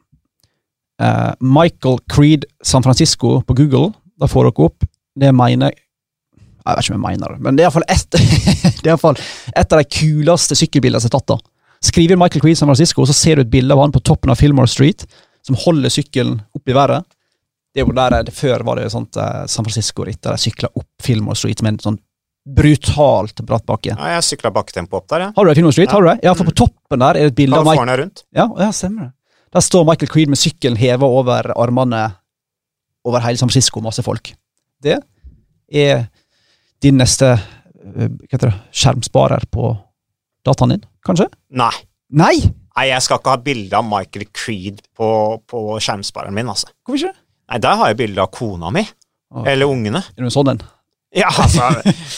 [1.02, 6.84] eh, Michael Creed San Francisco på Google, da får dere opp det mener Jeg vet
[6.84, 7.84] ikke om jeg mener det, men det er iallfall
[8.86, 9.20] hvert fall
[9.54, 11.34] et av de kuleste sykkelbildene som er tatt.
[11.34, 11.36] da.
[11.86, 14.40] Skriver Michael Creed San Francisco, så ser du et bilde av han på toppen av
[14.40, 15.04] Fillmore Street,
[15.46, 17.06] som holder sykkelen opp i været.
[17.72, 20.72] Det er jo der det, Før var det sånt eh, San Francisco-ritt der de sykla
[20.74, 21.98] opp Fillmore Street med en sånn
[22.46, 23.94] brutalt bratt bakke.
[23.96, 25.30] Ja, jeg sykla bakketempo opp der, ja.
[25.34, 25.90] Har du det, Fillmore Street?
[25.90, 25.96] Ja.
[25.96, 26.18] Har du det?
[26.28, 27.66] Ja, for på toppen der er det et bilde av.
[27.66, 28.22] California rundt.
[28.36, 29.12] Ja, ja, stemmer det.
[29.56, 32.04] Der står Michael Creed med sykkelen heva over armene
[33.06, 34.32] over hele San Francisco, masse folk.
[34.82, 34.98] Det
[35.72, 36.06] er
[36.82, 39.72] din neste eh, det, skjermsparer på
[40.46, 41.28] dataen din, kanskje?
[41.58, 41.72] Nei.
[42.14, 42.36] Nei!
[42.76, 45.08] Nei, jeg skal ikke ha bilde av Michael Creed på,
[45.48, 46.68] på skjermspareren min, altså.
[46.84, 47.22] Hvorfor ikke?
[47.46, 48.82] Nei, der har jeg bilde av kona mi.
[49.32, 49.46] Å.
[49.48, 50.02] Eller ungene.
[50.12, 50.60] Er du en sånn en?
[51.16, 51.68] Ja, altså,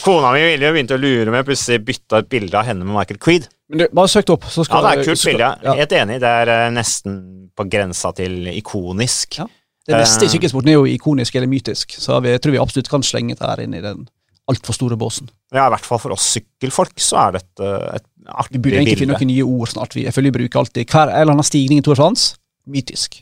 [0.03, 2.95] Kona mi ville jo begynt å lure meg, plutselig bytta et bilde av henne med
[2.97, 3.45] Michael Creed.
[3.69, 5.49] Men du, bare søk det opp, så Ja, det er et kult skal- bilde.
[5.63, 5.73] Ja.
[5.77, 6.17] Helt enig.
[6.19, 7.15] Det er eh, nesten
[7.55, 9.37] på grensa til ikonisk.
[9.39, 9.45] Ja.
[9.87, 10.33] Det neste i Eh.
[10.33, 13.45] sykkelsporten er jo ikonisk eller mytisk, så vi, jeg tror vi absolutt kan slenge det
[13.45, 14.03] her inn i den
[14.49, 15.29] altfor store båsen.
[15.53, 18.77] Ja, i hvert fall for oss sykkelfolk så er dette et artig Vi artig burde
[18.81, 19.93] egentlig finne noen nye ord snart.
[19.95, 22.35] Vi, jeg føler vi bruker alltid hver eller annen stigning i Tour de France.
[22.67, 23.21] Mytisk.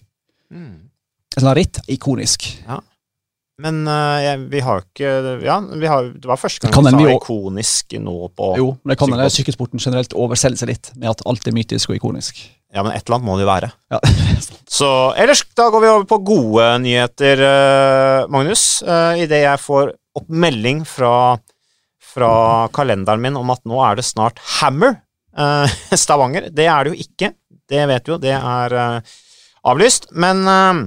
[0.52, 0.90] Mm.
[1.38, 1.80] En sånn ritt.
[1.92, 2.48] Ikonisk.
[3.58, 6.92] Men eh, jeg, vi har ikke Ja, vi har, det var første gang Kan vi
[6.94, 10.92] sa vi ikonisk nå på Jo, men det kan hende sykkelsporten generelt overselger seg litt
[10.94, 12.38] med at alt er mytisk og ikonisk.
[12.74, 13.70] Ja, men et eller annet må det jo være.
[13.94, 14.00] Ja.
[14.78, 18.66] Så ellers, da går vi over på gode nyheter, eh, Magnus.
[18.86, 21.14] Uh, Idet jeg får opp melding fra,
[22.14, 22.32] fra
[22.76, 25.00] kalenderen min om at nå er det snart Hammer
[25.40, 26.52] uh, Stavanger.
[26.54, 27.32] Det er det jo ikke,
[27.72, 29.18] det vet du jo, det er uh,
[29.72, 30.12] avlyst.
[30.14, 30.84] Men uh,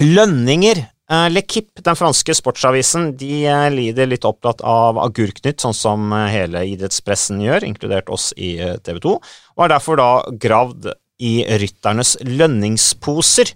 [0.00, 6.28] lønninger L'Equipe, den franske sportsavisen, de eh, lider litt opptatt av Agurknytt, sånn som eh,
[6.30, 9.16] hele idrettspressen gjør, inkludert oss i eh, TV 2,
[9.56, 10.92] og har derfor da gravd
[11.26, 13.50] i rytternes lønningsposer.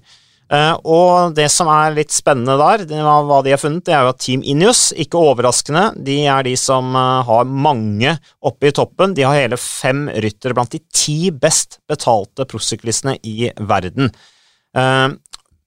[0.52, 2.84] Eh, og det som er litt spennende der,
[3.24, 6.58] hva de har funnet, det er jo at Team Inius, ikke overraskende, de er de
[6.60, 9.16] som eh, har mange oppe i toppen.
[9.16, 14.10] De har hele fem ryttere blant de ti best betalte prosyklistene i verden.
[14.76, 15.12] Eh,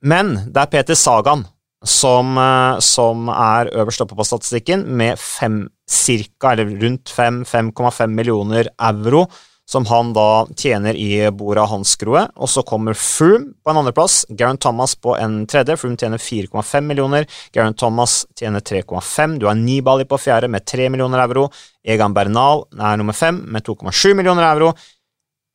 [0.07, 1.47] men det er Peter Sagan
[1.85, 8.69] som, eh, som er øverst oppe på statistikken, med fem cirka, eller rundt 5-5,5 millioner
[8.79, 9.27] euro,
[9.67, 12.29] som han da tjener i Bora Hansgrohe.
[12.37, 15.75] Og så kommer Froome på en andreplass, Garen Thomas på en tredje.
[15.75, 19.39] Froome tjener 4,5 millioner, Garen Thomas tjener 3,5.
[19.39, 21.49] Du har Nibali på fjerde med 3 millioner euro.
[21.83, 24.73] Egan Bernal er nummer fem med 2,7 millioner euro.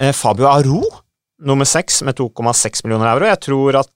[0.02, 0.82] Eh, Fabio Aro
[1.42, 3.26] nummer seks med 2,6 millioner euro.
[3.26, 3.88] Jeg tror at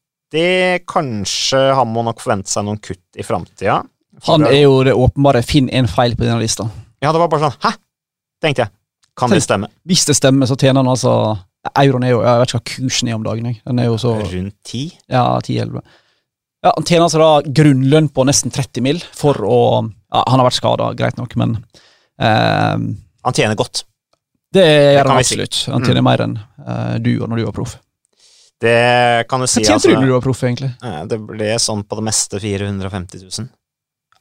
[0.87, 3.83] kanskje Han må nok forvente seg noen kutt i framtida.
[4.27, 6.69] Han er jo det åpenbare Finn en feil på denne lista.
[7.03, 7.77] Ja, det var bare sånn Hæ?
[8.43, 8.73] tenkte jeg.
[9.17, 9.69] Kan det stemme?
[9.89, 11.13] Hvis det stemmer, så tjener han altså
[11.73, 13.47] Euroen er jo Jeg vet ikke hva kursen er om dagen.
[13.47, 13.61] jeg.
[13.65, 14.85] Den er jo så Rundt ti?
[15.09, 15.81] Ja, 10-11.
[16.65, 20.49] Ja, Han tjener altså da grunnlønn på nesten 30 mil for å ja, Han har
[20.49, 21.59] vært skada, greit nok, men
[22.21, 23.85] eh, Han tjener godt.
[24.57, 25.59] Det gjør han absolutt.
[25.73, 27.75] Han tjener mer enn uh, du og når du var proff.
[28.61, 29.61] Det kan du si.
[29.63, 30.71] Du altså, når du var proff, egentlig?
[30.83, 33.49] eh, det ble sånn på det meste 450 000.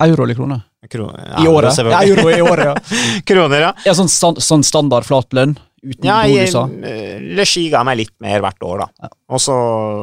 [0.04, 0.64] Euro eller kroner?
[0.84, 1.78] ja, I året?
[1.80, 2.98] Ja, euro i året, ja.
[3.30, 3.70] Kroner, ja.
[3.86, 6.74] ja sånn, sånn standard flat lønn, uten Ja, bonuser?
[6.84, 8.90] eh, Legi ga meg litt mer hvert år, da.
[9.08, 9.10] Ja.
[9.32, 9.56] Og så,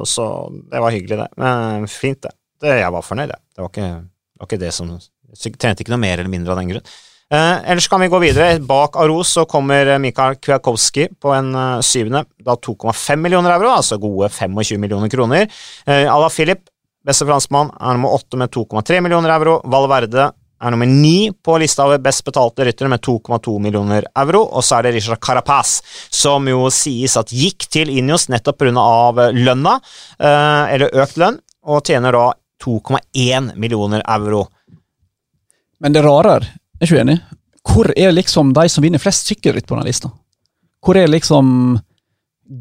[0.09, 0.25] så
[0.73, 1.29] Det var hyggelig, det.
[1.37, 2.33] Men fint, det.
[2.65, 3.43] det jeg var fornøyd, jeg.
[3.53, 4.01] Det var ikke det,
[4.41, 4.95] var ikke det som
[5.61, 6.89] Trente ikke noe mer eller mindre av den grunn.
[7.33, 8.59] Eh, ellers kan vi gå videre.
[8.59, 12.27] Bak Aros så kommer Mikael Kwiatkowski på en eh, syvende.
[12.45, 15.49] Da 2,5 millioner euro, altså gode 25 millioner kroner.
[15.87, 16.67] Eh, Ala Filip,
[17.07, 19.57] beste franskmann, er nummer åtte med 2,3 millioner euro.
[19.65, 20.29] Valverde
[20.63, 24.45] er nummer ni på lista over best betalte ryttere med 2,2 millioner euro.
[24.53, 25.79] Og så er det Richard Carapaz,
[26.13, 29.33] som jo sies at gikk til Injos nettopp pga.
[29.33, 29.81] lønna,
[30.21, 34.51] eh, eller økt lønn, og tjener da 2,1 millioner euro.
[35.81, 36.43] Men det rare
[36.83, 37.17] er, er ikke uenig.
[37.17, 37.39] enig?
[37.63, 40.11] Hvor er liksom de som vinner flest sykkelritt på denne lista?
[40.83, 41.79] Hvor er liksom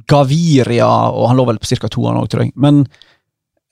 [0.07, 1.89] Gaviria, og han lå vel på ca.
[1.89, 2.53] to han òg, tror jeg.
[2.55, 2.83] Men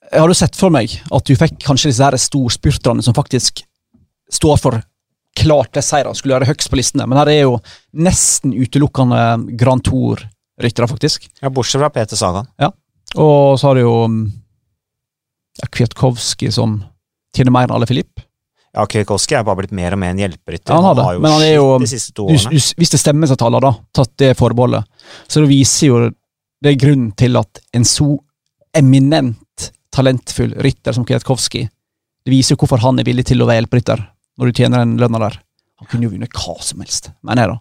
[0.09, 3.61] jeg hadde sett for meg at du fikk kanskje disse her storspurterne som faktisk
[4.33, 4.79] står for
[5.39, 7.59] klart det seirene skulle være høgst på listene, men her er jo
[7.93, 11.29] nesten utelukkende Grand Tour-ryttere, faktisk.
[11.43, 12.49] Ja, Bortsett fra Peter Sagan.
[13.15, 14.23] Og så har du jo mm,
[15.61, 16.79] ja, Kwiatkowski som
[17.35, 18.25] tjener mer enn alle Filip.
[18.75, 20.75] Ja, Kwiatkowski er bare blitt mer og mer en hjelperytter.
[20.75, 22.49] Han har det, men han er jo- de siste to årene.
[22.51, 24.85] du, hvis det stemmer seg taler, da, tatt det forbeholdet,
[25.27, 26.01] så det viser jo
[26.61, 28.17] det er grunnen til at en så
[28.75, 31.63] eminent talentfull rytter som Kwiatkowski
[32.25, 34.01] Det viser jo hvorfor han er villig til å være hjelperytter
[34.39, 35.39] når du tjener den lønna der.
[35.79, 37.59] Han kunne jo vunnet hva som helst, mener jeg, da.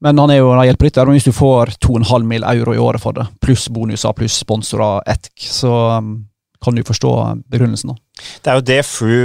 [0.00, 2.42] Men han er jo en hjelperytter, og hvis du får 2,5 mill.
[2.42, 6.24] euro i året for det, pluss bonuser, pluss sponsorer, etk, så um,
[6.64, 7.12] kan du forstå
[7.52, 7.94] begrunnelsen, da.
[8.42, 8.80] Det er jo det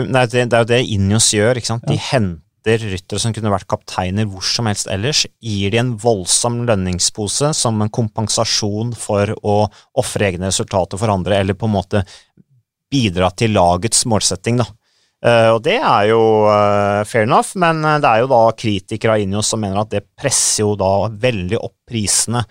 [0.10, 1.88] Nei, det, det er jo det Ineos gjør, ikke sant.
[1.88, 2.06] De Ja.
[2.12, 7.54] henter ryttere som kunne vært kapteiner hvor som helst ellers, gir de en voldsom lønningspose
[7.54, 9.58] som en kompensasjon for å
[10.02, 12.02] ofre egne resultater for andre, eller på en måte
[12.92, 14.66] bidra til lagets målsetting, da.
[15.26, 19.16] Uh, og det er jo uh, fair enough, men eh, det er jo da kritikere
[19.16, 22.44] av Injos som mener at det presser jo da veldig opp prisene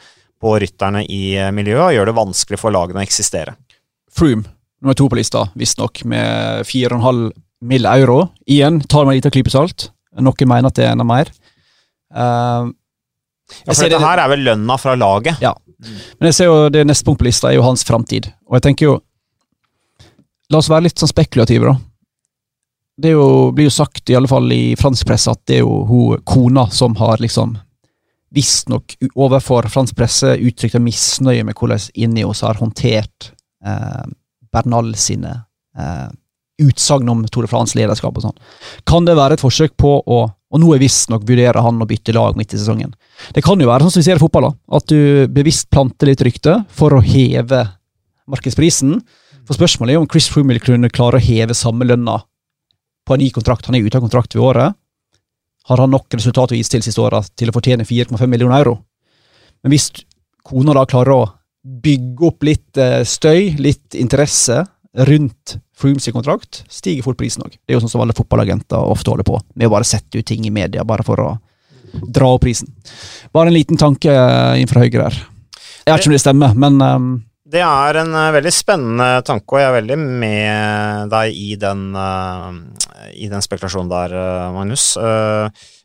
[0.42, 3.54] på rytterne i miljøet, og gjør det vanskelig for lagene å eksistere.
[4.14, 4.48] Froome,
[4.84, 7.32] nummer to på lista, visstnok med 4,5
[7.64, 7.86] mill.
[7.88, 8.28] euro.
[8.46, 9.88] Igjen tar med en liten klype salt.
[10.20, 11.30] Noen mener at det er enda mer.
[12.14, 12.70] Uh,
[13.66, 15.40] Ja, for dette det- her er vel lønna fra laget.
[15.40, 15.54] Ja.
[16.20, 18.30] men jeg ser jo det neste punkt på lista er jo hans framtid.
[18.48, 19.00] Og jeg tenker jo
[20.50, 21.78] La oss være litt sånn spekulative, da.
[23.00, 25.84] Det jo, blir jo sagt, i alle fall i fransk presse, at det er jo
[25.88, 27.56] hun kona som har liksom
[28.34, 33.32] visstnok overfor fransk presse uttrykt misnøye med hvordan Ineos har håndtert
[33.64, 34.04] eh,
[34.54, 35.32] Bernal sine
[35.78, 36.08] eh,
[36.62, 38.36] utsagn om Tore de France-lederskap og sånn.
[38.86, 42.12] Kan det være et forsøk på å Og nå er visstnok vurderer han å bytte
[42.14, 42.92] lag midt i sesongen.
[43.34, 46.06] Det kan jo være sånn som vi ser i fotball, da, at du bevisst planter
[46.06, 47.64] litt rykte for å heve
[48.30, 49.00] markedsprisen.
[49.48, 52.20] For spørsmålet er om Chris Froome vil kunne klare å heve samme lønna
[53.02, 53.66] på en ny kontrakt.
[53.66, 54.78] Han er ute av kontrakt ved året.
[55.68, 58.78] Har han nok resultat å vise til siste året til å fortjene 4,5 millioner euro?
[59.64, 59.90] Men hvis
[60.44, 61.22] kona da klarer å
[61.64, 64.62] bygge opp litt eh, støy, litt interesse
[65.08, 67.56] rundt Frooms kontrakt, stiger fort prisen òg.
[67.56, 70.26] Det er jo sånn som alle fotballagenter ofte holder på, med å bare sette ut
[70.28, 71.30] ting i media bare for å
[72.14, 72.70] dra opp prisen.
[73.34, 74.12] Bare en liten tanke
[74.60, 75.16] inn fra høyre her.
[75.84, 77.14] Jeg vet ikke om det stemmer, men um
[77.54, 81.82] Det er en eh, veldig spennende tanke, og jeg er veldig med deg i den,
[81.94, 82.46] eh,
[83.24, 84.86] i den spekulasjonen der, eh, Magnus.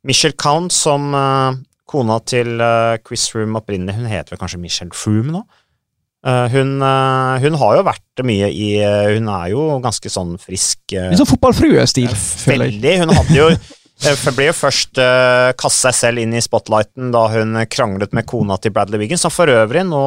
[0.07, 4.95] Michelle Count som eh, kona til eh, Chris Froome opprinnelig, hun heter vel kanskje Michelle
[4.95, 5.43] Froome nå?
[6.27, 10.33] Eh, hun, eh, hun har jo vært mye i eh, Hun er jo ganske sånn
[10.41, 10.81] frisk.
[10.91, 12.79] litt sånn fotballfrue-stil, føler jeg.
[12.79, 12.95] Veldig.
[13.03, 13.51] Hun hadde jo
[14.35, 18.55] ble jo først uh, kastet seg selv inn i spotlighten da hun kranglet med kona
[18.55, 20.03] til Bradley Wiggins, som for øvrig nå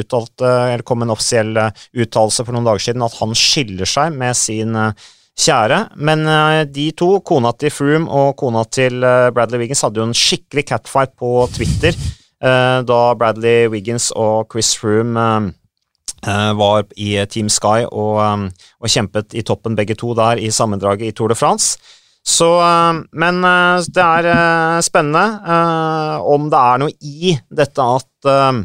[0.00, 4.34] uttalte, eller kom en offisiell uttalelse for noen dager siden at han skiller seg med
[4.34, 5.78] sin kjære.
[5.94, 10.08] Men uh, de to, kona til Froome og kona til uh, Bradley Wiggins, hadde jo
[10.10, 11.98] en skikkelig catfight på Twitter
[12.36, 15.54] da Bradley Wiggins og Chris Froome
[16.24, 18.46] var i Team Sky og, eh,
[18.80, 21.76] og kjempet i toppen begge to der i sammendraget i Tour de France.
[22.26, 27.86] Så, eh, men eh, det er eh, spennende eh, om det er noe i dette
[27.98, 28.64] at eh,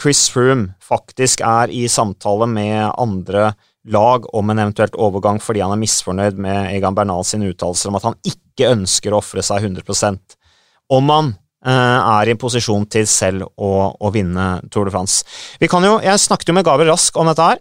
[0.00, 3.50] Chris Froome faktisk er i samtale med andre
[3.90, 7.98] lag om en eventuelt overgang fordi han er misfornøyd med Egan Bernal sine uttalelser om
[7.98, 10.36] at han ikke ønsker å ofre seg 100%
[10.92, 11.30] Om han
[11.60, 15.26] er i posisjon til selv å, å, vinne Tour de France.
[15.60, 17.60] Vi kan jo, Jeg snakket jo med Gabriel Rask om dette her.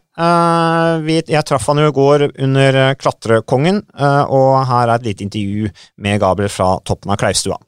[1.03, 3.83] Vi, jeg traff han jo i går under Klatrekongen,
[4.31, 7.59] og her er et lite intervju med Gabriel fra toppen av Kleivstua.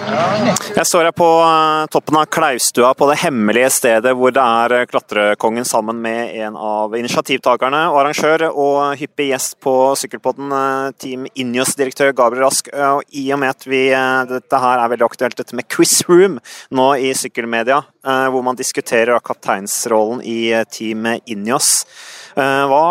[0.00, 4.74] Jeg står her på eh, toppen av Klaustua, på det hemmelige stedet hvor det er
[4.78, 10.86] eh, Klatrekongen sammen med en av initiativtakerne og arrangør og hyppig gjest på Sykkelpodden, eh,
[11.02, 12.72] Team Injos-direktør Gabriel Rask.
[12.72, 13.82] Og I og med at vi,
[14.30, 16.40] dette her er veldig aktuelt, dette med Quiz Room
[16.72, 17.82] nå i sykkelmedia,
[18.32, 20.40] hvor man diskuterer kapteinsrollen i
[20.72, 21.84] Team Injos.
[22.34, 22.84] Hva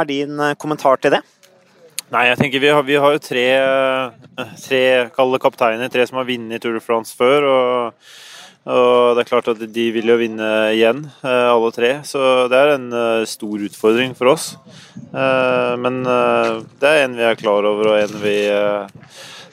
[0.00, 1.22] er din kommentar til det?
[2.08, 4.80] Nei, jeg tenker vi har, vi har jo tre, eh, tre
[5.12, 7.44] kalde kapteiner, tre som har vunnet Tour de France før.
[7.44, 8.08] Og,
[8.64, 11.92] og, det er klart at de vil jo vinne igjen, eh, alle tre.
[12.08, 14.54] Så det er en eh, stor utfordring for oss.
[15.12, 18.36] Men det er en vi er klar over, og en vi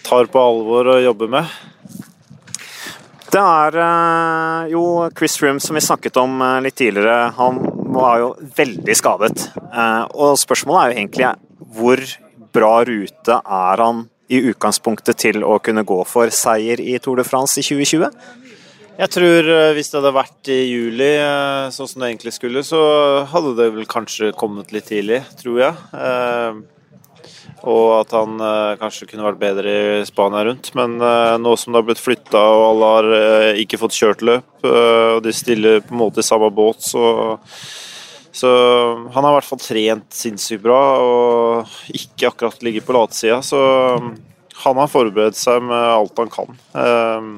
[0.04, 1.54] tar på alvor og jobber med.
[3.32, 4.84] Det er jo
[5.16, 7.32] Chris Room som vi snakket om litt tidligere.
[7.38, 7.62] Han
[7.96, 9.50] var jo veldig skadet.
[10.16, 11.34] Og spørsmålet er jo egentlig
[11.76, 12.04] hvor
[12.56, 17.28] bra rute er han i utgangspunktet til å kunne gå for seier i Tour de
[17.28, 18.10] France i 2020?
[18.96, 22.64] Jeg tror eh, hvis det hadde vært i juli, eh, sånn som det egentlig skulle,
[22.64, 22.80] så
[23.28, 25.76] hadde det vel kanskje kommet litt tidlig, tror jeg.
[26.00, 26.62] Eh,
[27.66, 28.38] og at han
[28.78, 30.68] kanskje kunne vært bedre i Spania rundt.
[30.78, 31.00] Men
[31.42, 35.34] nå som det har blitt flytta og alle har ikke fått kjørt løp, og de
[35.34, 37.08] stiller på en måte i samme båt, så
[38.36, 38.50] så
[39.14, 43.38] han har i hvert fall trent sinnssykt bra og ikke akkurat ligget på latsida.
[43.40, 43.60] Så
[44.60, 46.58] han har forberedt seg med alt han kan.
[46.76, 47.30] Um,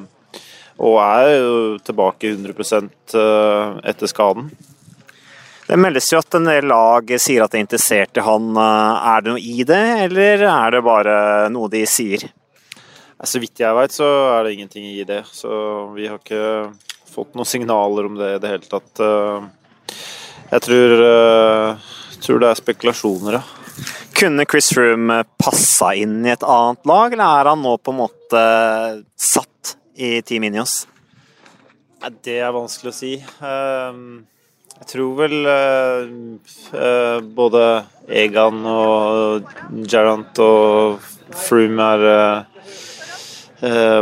[0.81, 4.49] og er jo tilbake 100 uh, etter skaden.
[5.67, 8.49] Det meldes jo at en del lag sier at de er interessert i han.
[8.57, 11.15] Uh, er det noe i det, eller er det bare
[11.53, 12.25] noe de sier?
[13.21, 15.23] Så vidt jeg vet, så er det ingenting i det.
[15.29, 15.51] Så
[15.93, 16.71] vi har ikke
[17.13, 19.05] fått noen signaler om det i det hele tatt.
[20.47, 21.87] Jeg tror, uh,
[22.23, 23.43] tror det er spekulasjoner, ja.
[24.17, 27.99] Kunne Chris Room passa inn i et annet lag, eller er han nå på en
[27.99, 28.43] måte
[29.13, 30.87] satt i Team Inios?
[32.23, 33.11] Det er vanskelig å si.
[33.45, 34.23] Ehm,
[34.79, 35.35] jeg tror vel
[37.37, 37.63] både
[38.23, 39.53] Egan og
[39.89, 41.05] Gerrant og
[41.45, 42.01] Froome har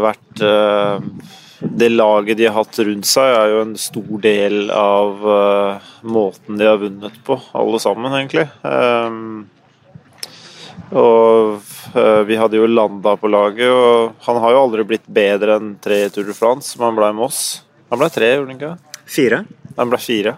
[0.03, 0.43] vært
[1.71, 6.59] det laget de har hatt rundt seg, er jo en stor del av uh, måten
[6.59, 8.45] de har vunnet på, alle sammen, egentlig.
[8.61, 9.45] Um,
[10.91, 11.61] og
[11.95, 15.75] uh, vi hadde jo Landa på laget, og han har jo aldri blitt bedre enn
[15.81, 17.41] tre i Tour de France, som han ble med oss.
[17.93, 19.01] Han ble tre, gjorde han ikke?
[19.17, 19.41] Fire.
[19.79, 20.35] Han ble fire.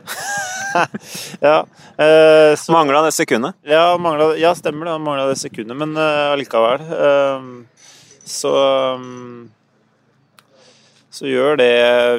[1.50, 1.60] ja.
[1.98, 3.58] Uh, så, mangla det sekundet?
[3.68, 4.98] Ja, manglet, ja, stemmer det.
[4.98, 6.88] Han mangla det sekundet, men allikevel.
[8.28, 8.52] så
[8.98, 9.48] um,
[11.18, 11.74] så gjør det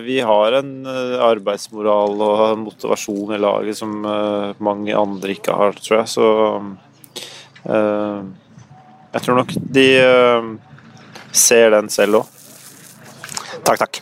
[0.07, 5.79] Vi har en eh, arbeidsmoral og motivasjon i laget som eh, mange andre ikke har,
[5.79, 6.11] tror jeg.
[6.17, 6.27] Så
[7.69, 8.19] uh,
[9.13, 9.89] jeg tror nok de
[11.33, 12.35] ser den selv òg.
[13.67, 14.01] Takk, takk.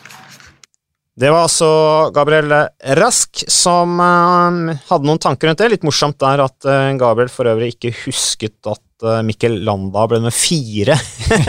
[1.17, 1.69] Det var altså
[2.15, 2.53] Gabriel
[2.99, 5.71] Rask som hadde noen tanker rundt det.
[5.73, 6.69] Litt morsomt der at
[7.01, 10.95] Gabriel for øvrig ikke husket at Eh, Mikkel Landa ble med fire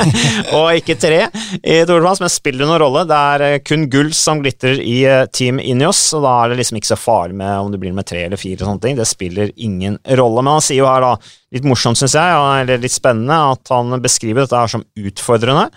[0.58, 1.20] og ikke tre
[1.62, 3.06] i Tour de France, men spiller det noen rolle?
[3.08, 6.58] Det er eh, kun gull som glitrer i eh, Team Inios, og da er det
[6.60, 8.60] liksom ikke så farlig med om det blir med tre eller fire.
[8.60, 8.98] og sånne ting.
[9.00, 10.44] Det spiller ingen rolle.
[10.44, 13.96] Men han sier jo her, da, litt morsomt syns jeg, eller litt spennende, at han
[14.04, 15.70] beskriver dette her som utfordrende.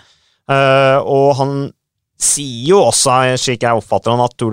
[0.51, 1.53] og han
[2.21, 4.43] sier jo også, slik jeg oppfatter han, at,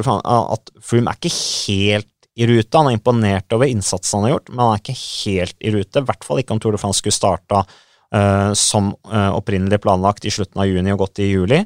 [0.55, 2.79] at Froome er ikke helt i rute.
[2.79, 5.99] Han er imponert over innsatsen han har gjort, men han er ikke helt i rute.
[5.99, 10.29] I hvert fall ikke om Tour de France skulle starta uh, som uh, opprinnelig planlagt
[10.29, 11.59] i slutten av juni og gått i juli.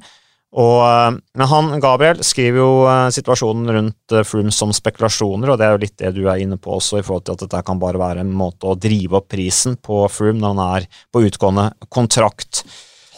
[0.52, 2.72] Og, uh, men han, Gabriel skriver jo
[3.12, 6.78] situasjonen rundt Froome som spekulasjoner, og det er jo litt det du er inne på
[6.78, 9.76] også, i forhold til at dette kan bare være en måte å drive opp prisen
[9.76, 12.64] på Froome når han er på utgående kontrakt.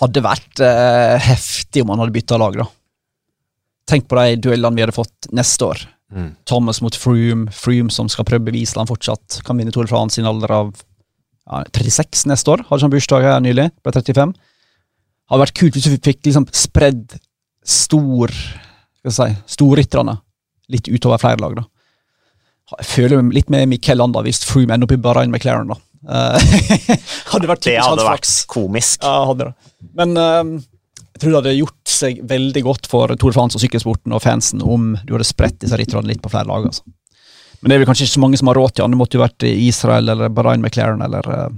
[0.02, 0.59] Hadde vært
[1.22, 2.66] heftig om han hadde bytta lag, da.
[3.86, 5.90] Tenk på de duellene vi hadde fått neste år.
[6.15, 6.31] Mm.
[6.47, 9.91] Thomas mot Froome, Froome som skal prøve å bevise han fortsatt kan vinne Tour de
[9.91, 12.65] France i en alder av ja, 36 neste år.
[12.69, 14.35] Hadde han bursdag her nylig, ble 35.
[15.33, 17.17] Hadde vært kult hvis vi fikk liksom spredd
[17.65, 20.19] stor skal jeg si, storrytterne
[20.73, 21.59] litt utover flere lag.
[21.59, 21.65] da.
[22.79, 25.73] Jeg føler litt med Miquel Landa hvis Froome ender opp i Bahrain McLaren.
[25.75, 25.81] da.
[27.33, 29.03] hadde vært det hadde vært komisk.
[29.05, 29.73] Ja, hadde det.
[29.97, 30.62] Men uh,
[31.15, 34.23] jeg tror det hadde gjort seg veldig godt for Tour de France og sykkelsporten og
[34.25, 36.67] fansen om du hadde spredt disse ritterne litt på flere lag.
[36.67, 36.83] altså.
[37.61, 38.91] Men det er vel kanskje ikke så mange som har råd til.
[38.91, 41.55] Det måtte jo vært Israel eller Bahrain McLaren eller eh,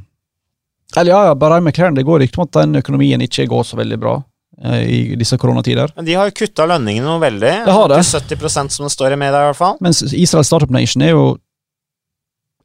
[1.00, 1.96] Eller ja, ja, Bahrain McLaren.
[1.96, 4.22] Det går riktig om at den økonomien ikke går så veldig bra.
[4.62, 5.90] eh, i disse koronatider.
[5.96, 7.54] Men de har jo kutta lønningene noe veldig.
[7.66, 7.98] Det har det.
[8.04, 9.76] Til 70% som det står i media, i hvert fall.
[9.80, 11.26] Mens Israel Startup Nation er jo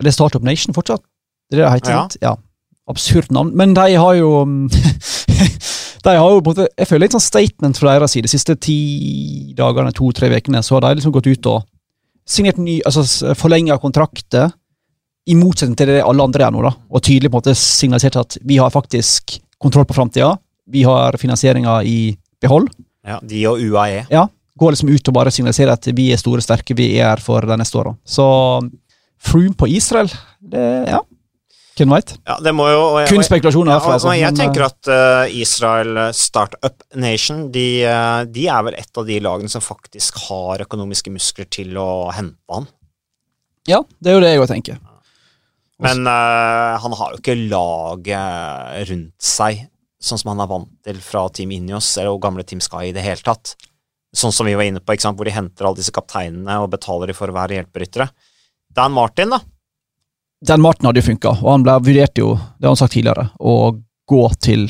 [0.01, 1.01] Det er Startup Nation fortsatt?
[1.51, 1.91] Det er det det heter?
[1.91, 2.07] Ja.
[2.21, 2.35] ja.
[2.89, 3.55] Absurd navn.
[3.55, 4.69] Men de har jo mm,
[6.03, 8.25] De har jo på en måte Jeg føler litt sånn statement fra deres side.
[8.25, 8.77] De siste ti
[9.57, 11.67] dagene, to-tre ukene, så har de liksom gått ut og
[12.27, 14.51] signert ny Altså forlenga kontrakter,
[15.29, 16.71] i motsetning til det alle andre gjør nå, da.
[16.89, 20.31] Og tydelig på en måte signalisert at vi har faktisk kontroll på framtida.
[20.71, 22.71] Vi har finansieringa i behold.
[23.05, 24.07] Ja, De og UAE.
[24.09, 24.25] Ja,
[24.57, 27.45] går liksom ut og bare signaliserer at vi er store, sterke, vi er her for
[27.45, 27.93] de neste åra.
[28.01, 28.25] Så
[29.21, 30.09] Froome på Israel,
[30.41, 31.03] det ja.
[31.81, 32.11] Hvem veit?
[32.29, 33.89] Ja, det må jo jeg- Kun spekulasjoner Ja, herfra.
[33.89, 38.97] og altså, jeg tenker at uh, Israel Startup Nation de, eh, de er vel et
[39.01, 42.67] av de lagene som faktisk har økonomiske muskler til å hente han.
[42.69, 44.79] eh, Ja, det er jo det jeg òg tenker.
[45.81, 49.67] Men uh, han har jo ikke laget rundt seg
[50.01, 53.03] sånn som han er vant til fra Team Inios eller gamle Team Sky i det
[53.05, 53.55] hele tatt.
[54.13, 57.13] Sånn som vi var inne på, hvor de henter alle disse kapteinene og betaler de
[57.17, 58.09] for å være hjelperyttere.
[58.73, 59.39] Dan Martin, da.
[60.41, 63.27] Den Martin hadde jo funka, og han ble vurderte jo, det har han sagt tidligere,
[63.37, 63.75] å
[64.09, 64.65] gå til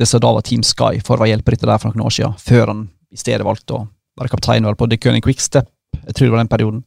[0.00, 2.36] det som da var Team Sky for å være hjelperytter der for noen år siden,
[2.40, 3.82] før han i stedet valgte å
[4.18, 5.68] være kaptein på The Cunning Quickstep.
[6.02, 6.84] Jeg tror det var den perioden.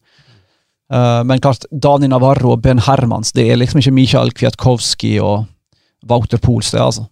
[0.92, 5.46] Uh, men klart, Dani Navarro og Ben Hermans, det er liksom ikke Mikhail Kwiatkowski og
[6.10, 7.08] Wouter Pools, det, altså.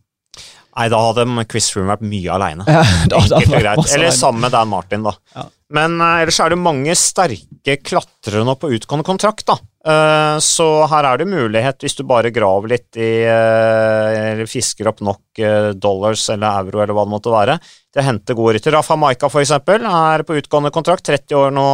[0.74, 2.66] Nei, da hadde Chris Froome vært mye aleine.
[3.94, 5.14] Eller sammen med Dan Martin, da.
[5.38, 5.46] Ja.
[5.74, 9.58] Men uh, ellers er det mange sterke klatrere nå på utgående kontrakt, da.
[9.84, 14.88] Eh, så her er det mulighet, hvis du bare graver litt i eh, Eller fisker
[14.88, 17.58] opp nok eh, dollars eller euro eller hva det måtte være,
[17.92, 18.78] til å hente gode rytter.
[18.78, 21.04] Rafa Maika, for eksempel, er på utgående kontrakt.
[21.12, 21.68] 30 år nå.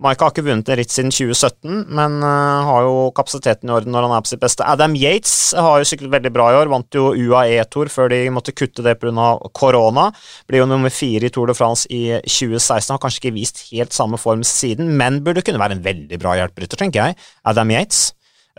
[0.00, 3.92] Maika har ikke vunnet en ritt siden 2017, men uh, har jo kapasiteten i orden
[3.92, 4.64] når han er på sitt beste.
[4.64, 8.54] Adam Yates har jo syklet veldig bra i år, vant jo UAE-tour før de måtte
[8.56, 9.28] kutte det pga.
[9.52, 10.08] korona.
[10.48, 12.94] Blir jo nummer fire i Tour de France i 2016.
[12.94, 16.38] Har kanskje ikke vist helt samme form siden, men burde kunne være en veldig bra
[16.40, 17.20] hjelperytter, tenker jeg.
[17.44, 18.08] Adam Yates.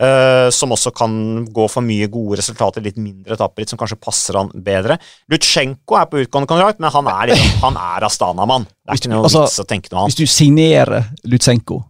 [0.00, 1.14] Eh, som også kan
[1.52, 4.98] gå for mye gode resultater, litt mindre etapper, som kanskje passer han bedre.
[5.32, 8.68] Lutsjenko er på utgående kontrakt, men han er, liksom, han er Astana-mann.
[8.68, 10.14] Det er ikke noe Altså, vits å tenke noe annet.
[10.14, 11.82] Hvis du signerer Lutsenko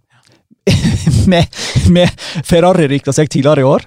[1.33, 3.87] med, med Ferrari-rykta seg tidligere i år,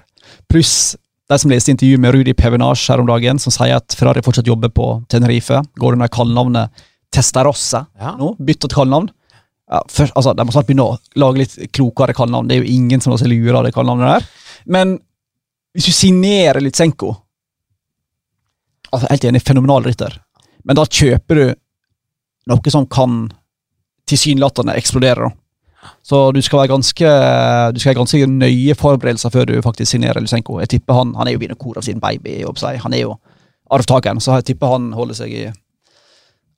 [0.50, 0.96] pluss
[1.26, 4.46] de som leste intervju med Rudi Pevenage her om dagen, som sier at Ferrari fortsatt
[4.46, 8.12] jobber på Tenerife, går under kallenavnet Testarossa Ja.
[8.18, 9.08] nå, byttet kallenavn.
[9.66, 12.74] Ja, først, altså, de må snart begynne å lage litt klokere kallenavn, det er jo
[12.76, 14.28] ingen som lar seg lure av det kallenavnet der.
[14.70, 14.98] Men
[15.76, 17.10] hvis du signerer Lutsenko
[18.92, 20.14] altså, Helt enig, fenomenal rytter,
[20.64, 21.46] men da kjøper du
[22.50, 23.26] noe som kan
[24.06, 25.26] tilsynelatende eksplodere.
[25.26, 25.90] da.
[26.02, 27.10] Så du skal være ganske
[27.74, 30.60] Du skal ha ganske nøye forberedelser før du faktisk signerer Lysenko.
[30.62, 32.44] Jeg tipper Han han er jo Vinokor av sin baby.
[32.82, 33.16] Han er jo
[33.70, 35.46] arvtakeren, så jeg tipper han holder seg i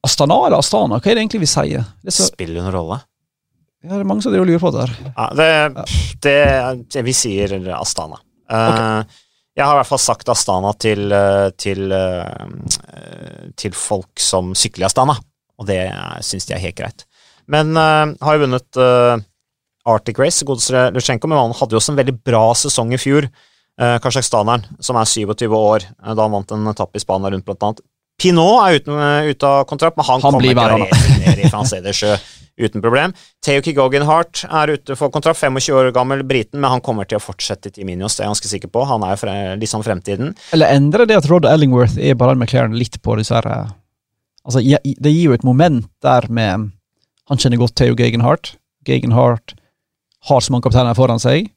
[0.07, 0.99] Astana eller Astana?
[1.03, 1.86] Hva er det egentlig vi sier?
[2.05, 2.99] Det så, Spiller jo noen rolle.
[3.82, 4.92] ja, det er mange som lurer på det der.
[5.11, 5.49] Ja, det,
[6.24, 6.36] det,
[6.94, 8.20] det Vi sier Astana.
[8.51, 9.18] Eh,
[9.59, 14.86] Jeg har i hvert fall sagt Astana til, eh, til, eh, til folk som sykler
[14.86, 15.18] i Astana,
[15.59, 15.80] og det
[16.22, 17.05] syns de er helt greit.
[17.49, 19.16] Men uh, har jo vunnet uh,
[19.88, 23.24] Arctic Race, godeste Lutsjenko, men han hadde jo også en veldig bra sesong i fjor.
[23.80, 27.64] Uh, Kasjokhstaneren, som er 27 år, da han vant en etappe i Spania rundt, blant
[27.64, 27.80] annet.
[28.19, 28.99] Pinot er ute,
[29.31, 32.16] ute av kontrakt, men han, Han kommer til å i France Edersjø
[32.59, 33.12] uten problem.
[33.45, 37.23] Theo Kigogenhart er ute for kontrakt, 25 år gammel briten, men han kommer til å
[37.23, 38.83] fortsette i Team det er jeg ganske sikker på.
[38.91, 40.35] Han er liksom fremtiden.
[40.57, 43.77] Eller endrer det at Rod Ellingworth er bare McLaren litt på disse her eh,
[44.49, 46.71] Altså, Det gir jo et moment der med
[47.29, 48.55] Han kjenner godt Theo Gegenhardt.
[48.89, 49.53] Gegenhardt
[50.31, 51.51] har så mange kapteiner foran seg.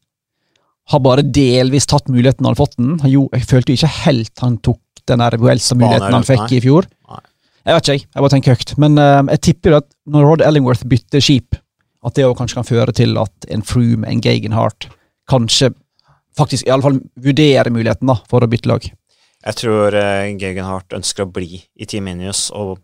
[0.92, 2.98] Har bare delvis tatt muligheten han har fått den.
[3.00, 6.58] Han, jo, jeg følte jo ikke helt han tok den der Vuelsa-muligheten han fikk nei.
[6.58, 6.88] i fjor.
[7.10, 7.22] Nei.
[7.62, 8.06] Jeg vet ikke, jeg.
[8.08, 8.74] Jeg bare tenker høyt.
[8.82, 11.58] Men uh, jeg tipper at når Rod Ellingworth bytter skip,
[12.02, 14.90] at det kanskje kan føre til at en Froome, en Gegenhardt,
[15.30, 15.70] kanskje
[16.38, 18.88] faktisk i alle fall vurderer muligheten da, for å bytte lag.
[19.42, 22.80] Jeg tror uh, Gegenhardt ønsker å bli i Team Minius og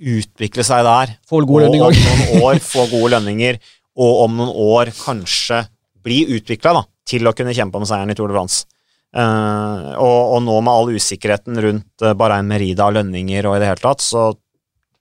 [0.00, 1.16] utvikle seg der.
[1.28, 2.12] Få gode gode og lønninger.
[2.12, 3.60] om noen år få gode lønninger,
[4.00, 5.64] og om noen år kanskje
[6.00, 8.64] bli utvikla til å kunne kjempe om seieren i Tour de France.
[9.10, 13.62] Eh, og, og nå med all usikkerheten rundt uh, Bahrain Merida og lønninger og i
[13.62, 14.30] det hele tatt, så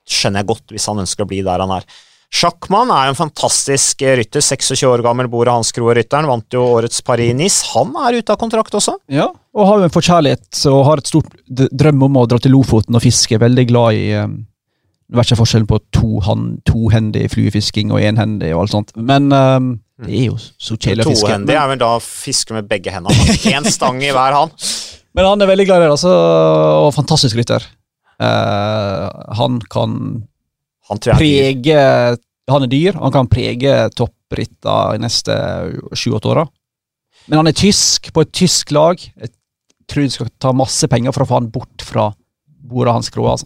[0.09, 1.85] skjønner jeg godt hvis han ønsker å bli der han er.
[2.29, 4.43] Sjakkmann er en fantastisk eh, rytter.
[4.45, 6.29] 26 år gammel bor Hans Kroe-rytteren.
[6.29, 7.71] Vant jo årets Paris-Nice.
[7.73, 8.99] Han er ute av kontrakt også.
[9.09, 12.53] Ja, og har jo en forkjærlighet og har et stort drøm om å dra til
[12.53, 13.41] Lofoten og fiske.
[13.41, 14.37] Veldig glad i um,
[15.09, 16.21] vet ikke forskjellen på to
[16.69, 18.93] tohendig fluefisking og enhendig og alt sånt.
[18.97, 21.27] Men um, det er jo så kjedelig å fiske.
[21.27, 23.35] Tohendig Men, er vel da å fiske med begge hendene.
[23.51, 24.69] Én stang i hver hand.
[25.17, 26.13] men han er veldig glad i det, altså,
[26.85, 27.65] og fantastisk rytter.
[28.19, 29.03] Eh,
[29.39, 29.91] han kan
[30.89, 31.81] Han prege
[32.49, 35.35] Han er dyr, han kan prege toppritter i neste
[35.93, 36.47] sju-åtte åra.
[37.29, 38.97] Men han er tysk, på et tysk lag.
[38.97, 39.29] Jeg
[39.89, 42.07] tror de skal ta masse penger for å få han bort fra
[42.69, 43.35] bordet hans kroa.
[43.35, 43.45] Altså.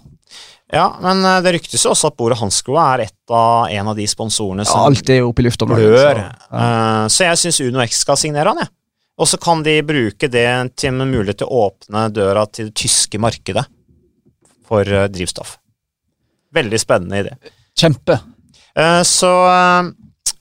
[0.74, 3.98] Ja, men eh, det ryktes jo også at Bordet Hansko er et av, en av
[4.00, 5.68] de sponsorene Ja, som alt er oppe i lufta.
[5.70, 5.98] blør.
[6.00, 6.30] så, ja.
[6.64, 8.74] Eh, Så jeg syns Uno X skal signere han, jeg.
[9.22, 10.48] Og så kan de bruke det
[10.82, 13.68] til en mulighet til å åpne døra til det tyske markedet
[14.66, 15.60] for eh, drivstoff.
[16.54, 17.36] Veldig spennende idé.
[17.78, 18.20] Kjempe.
[19.06, 19.30] Så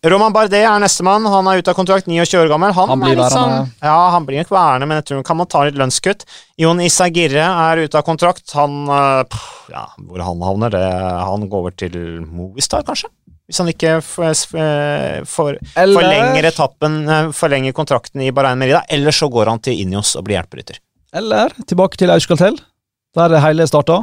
[0.02, 1.26] Roman Bardet er nestemann.
[1.30, 2.72] Han er ute av kontrakt, 29 år gammel.
[2.74, 3.68] Han, Han blir er litt sånn-.
[3.84, 6.24] Ja, han blir nok værende, men jeg tror kan man ta litt lønnskutt.
[6.58, 8.42] Jon Isagirre er ute av kontrakt.
[8.58, 11.94] Han eh, pff, Ja, hvor han havner, det Han går over til
[12.26, 13.12] Movistar, kanskje?
[13.46, 19.14] Hvis han ikke for, eh, Eller forlenger etappen, eh, forlenger kontrakten i Bahrain Merida, eller
[19.14, 20.82] så går han til Ineos og blir hjelperytter.
[21.14, 22.58] Eller tilbake til Auskaltel,
[23.14, 24.02] der det hele starta.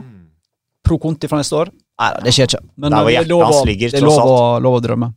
[0.86, 1.76] Pro Conti fra neste år.
[2.00, 2.62] Nei, det skjer ikke.
[2.80, 5.10] Men det er hjertet det er å, lov å drømme.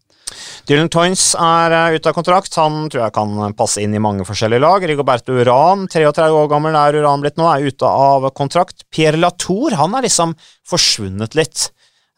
[0.68, 2.54] Dylan Toynes er eh, ute av kontrakt.
[2.60, 4.86] Han tror jeg kan passe inn i mange forskjellige lag.
[4.88, 8.84] Rigoberto Uran, 33 år gammel er Uran blitt nå, er ute av kontrakt.
[8.92, 10.36] Pierre Latour, han er liksom
[10.68, 11.70] forsvunnet litt.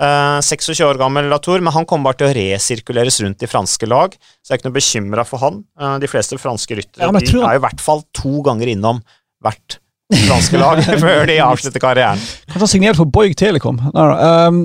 [0.02, 3.86] Eh, 26 år gammel Latour, men han kommer bare til å resirkuleres rundt i franske
[3.86, 5.60] lag, så jeg er ikke noe bekymra for han.
[5.78, 9.00] Eh, de fleste franske ryttere Ja, tror- er i hvert fall to ganger innom
[9.44, 9.78] hvert
[10.10, 12.18] franske lag før de avslutter karrieren.
[12.50, 13.78] Kanskje han signerer for Boig Telekom.
[13.94, 14.08] Nei,
[14.48, 14.64] um,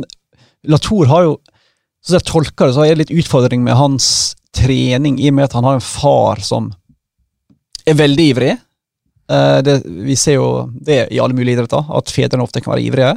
[0.67, 1.37] Latour har jo
[2.05, 5.49] Så jeg tolker det, så er det litt utfordring med hans trening, i og med
[5.49, 6.71] at han har en far som
[7.87, 8.53] er veldig ivrig.
[9.29, 12.85] Eh, det, vi ser jo det i alle mulige idretter, at fedrene ofte kan være
[12.87, 13.13] ivrige.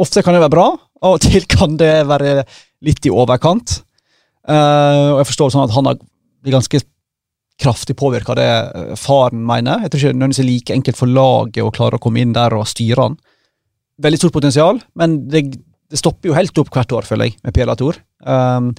[0.00, 0.68] Ofte kan det være bra,
[1.00, 2.44] av og til kan det være
[2.86, 3.80] litt i overkant.
[4.48, 5.98] Uh, og jeg forstår sånn at han har
[6.48, 6.80] ganske
[7.60, 9.82] kraftig påvirka det eh, faren mener.
[9.84, 12.32] Jeg tror ikke nødvendigvis det er like enkelt for laget å klare å komme inn
[12.32, 13.18] der og styre han.
[14.00, 15.42] Veldig stort potensial, men det,
[15.92, 18.00] det stopper jo helt opp hvert år, føler jeg, med Pierre Latour.
[18.24, 18.72] Um,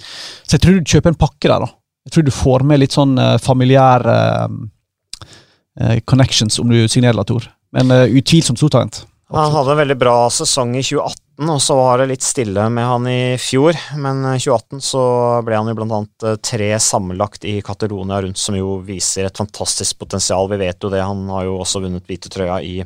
[0.46, 1.72] så jeg tror du kjøper en pakke der, da.
[2.08, 4.18] Jeg tror du får med litt sånn uh, familiære
[4.50, 7.48] uh, connections om du signerer Latour.
[7.76, 9.04] Men uh, utvilsomt stort talent.
[9.32, 12.84] Han hadde en veldig bra sesong i 2018, og så var det litt stille med
[12.84, 13.78] han i fjor.
[13.96, 15.04] Men i 2018 så
[15.48, 19.40] ble han jo blant annet eh, tre sammenlagt i Catalonia rundt, som jo viser et
[19.40, 20.52] fantastisk potensial.
[20.52, 22.82] Vi vet jo det, han har jo også vunnet hvite trøya i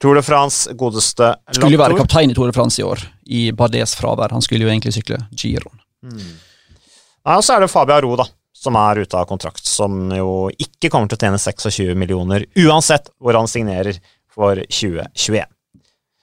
[0.00, 3.42] Tour de France, godeste Skulle jo være kaptein i Tour de France i år, i
[3.52, 4.32] Bardets fravær.
[4.32, 5.79] Han skulle jo egentlig sykle Giron.
[6.06, 8.26] Nei, og så er det Fabia Ro, da,
[8.56, 13.12] som er ute av kontrakt, som jo ikke kommer til å tjene 26 millioner, uansett
[13.20, 14.00] hvor han signerer
[14.32, 15.48] for 2021.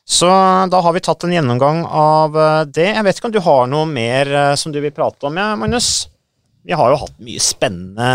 [0.07, 0.27] Så
[0.71, 2.91] da har vi tatt en gjennomgang av eh, det.
[2.93, 5.49] Jeg vet ikke om du har noe mer eh, som du vil prate om, ja,
[5.59, 6.07] Magnus?
[6.67, 8.07] Vi har jo hatt mye spennende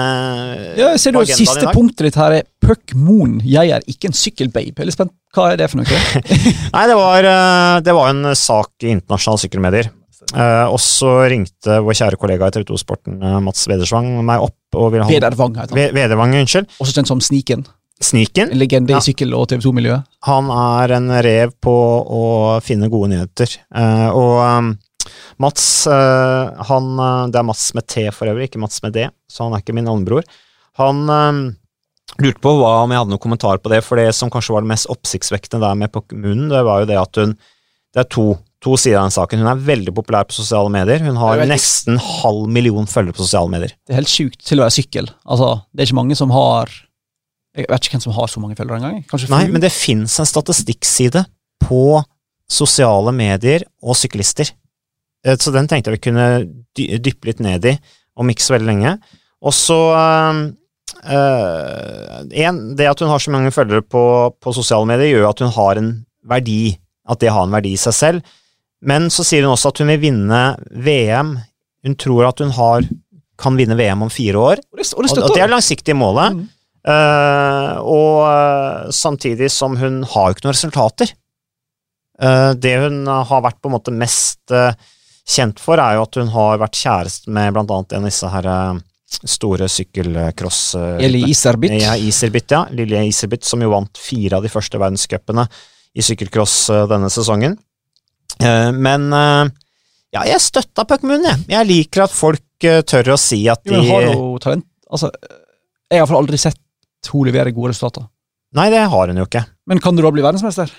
[0.77, 3.39] Ja, jeg ser du, Siste punktet ditt her er Puck Moon.
[3.49, 4.73] Jeg er ikke en sykkelbabe.
[4.73, 5.13] Jeg er litt spent.
[5.37, 6.01] Hva er det for noe?
[6.75, 9.93] Nei, det var, eh, det var en sak i internasjonale sykkelmedier.
[10.33, 14.79] Eh, og så ringte vår kjære kollega i TV 2-sporten, eh, Mats Vedersvang, meg opp
[14.81, 15.97] og ville Vedervang heter han.
[15.99, 16.71] Vedervang, unnskyld.
[16.81, 17.67] Også kjent som Sniken.
[18.03, 18.51] Sniken.
[18.51, 18.99] En legende Ja.
[18.99, 20.05] i sykkel- og TV 2-miljøet.
[20.27, 21.75] Han er en rev på
[22.09, 23.59] å finne gode nyheter.
[23.75, 24.79] Eh, og um,
[25.39, 26.97] Mats uh, han,
[27.33, 29.75] Det er Mats med T for øvrig, ikke Mats med D, så han er ikke
[29.75, 30.25] min andrebror.
[30.79, 31.57] Han um,
[32.23, 34.65] lurte på hva, om jeg hadde noen kommentar på det, for det som kanskje var
[34.65, 37.37] det mest oppsiktsvekkende der med Pokémoon, det var jo det at hun
[37.93, 39.43] Det er to, to sider av den saken.
[39.43, 41.03] Hun er veldig populær på sosiale medier.
[41.03, 43.75] Hun har nesten halv million følgere på sosiale medier.
[43.87, 45.11] Det er helt sjukt til å være sykkel.
[45.27, 46.71] Altså, det er ikke mange som har
[47.53, 49.03] Jeg vet ikke hvem som har så mange følgere engang.
[49.29, 51.27] Nei, men det fins en statistikkside
[51.61, 51.83] på
[52.49, 54.55] sosiale medier og syklister.
[55.27, 56.29] Eh, Så den tenkte jeg vi kunne
[57.05, 57.75] dyppe litt ned i
[58.17, 58.95] om ikke så veldig lenge.
[59.43, 59.77] Og så
[61.11, 64.05] eh, en, Det at hun har så mange følgere på,
[64.41, 65.93] på sosiale medier, gjør at hun har en
[66.25, 66.77] verdi.
[67.09, 68.33] At det har en verdi i seg selv.
[68.83, 70.41] Men så sier hun også at hun vil vinne
[70.85, 71.37] VM.
[71.87, 72.87] Hun tror at hun har,
[73.39, 74.63] kan vinne VM om fire år.
[74.73, 76.39] Og det, og det Og, og det er langsiktig målet.
[76.39, 76.51] Mm.
[76.83, 81.13] Uh, og eh, samtidig som hun har jo ikke noen resultater.
[82.19, 84.75] Uh, det hun har vært på en måte mest uh,
[85.23, 88.31] kjent for, er jo at hun har vært kjæreste med blant annet en av disse
[88.35, 88.51] her
[89.13, 90.61] store sykkelcross...
[90.99, 91.77] Eller Iserbit.
[91.79, 92.65] Ja, Iserbit, ja.
[92.73, 95.45] Lille Iserbit, som jo vant fire av de første verdenscupene
[95.95, 96.57] i sykkelcross
[96.91, 97.55] denne sesongen.
[98.43, 99.53] Eh, men eh,
[100.17, 101.45] ja, jeg støtta Puckmoon, jeg.
[101.53, 104.67] Jeg liker at folk eh, tør å si at Jo, de men har jo talent?
[104.93, 108.07] Altså, jeg har i hvert fall aldri sett hun levere gode resultater.
[108.57, 109.47] Nei, det har hun jo ikke.
[109.69, 110.71] Men kan du da bli verdensmester?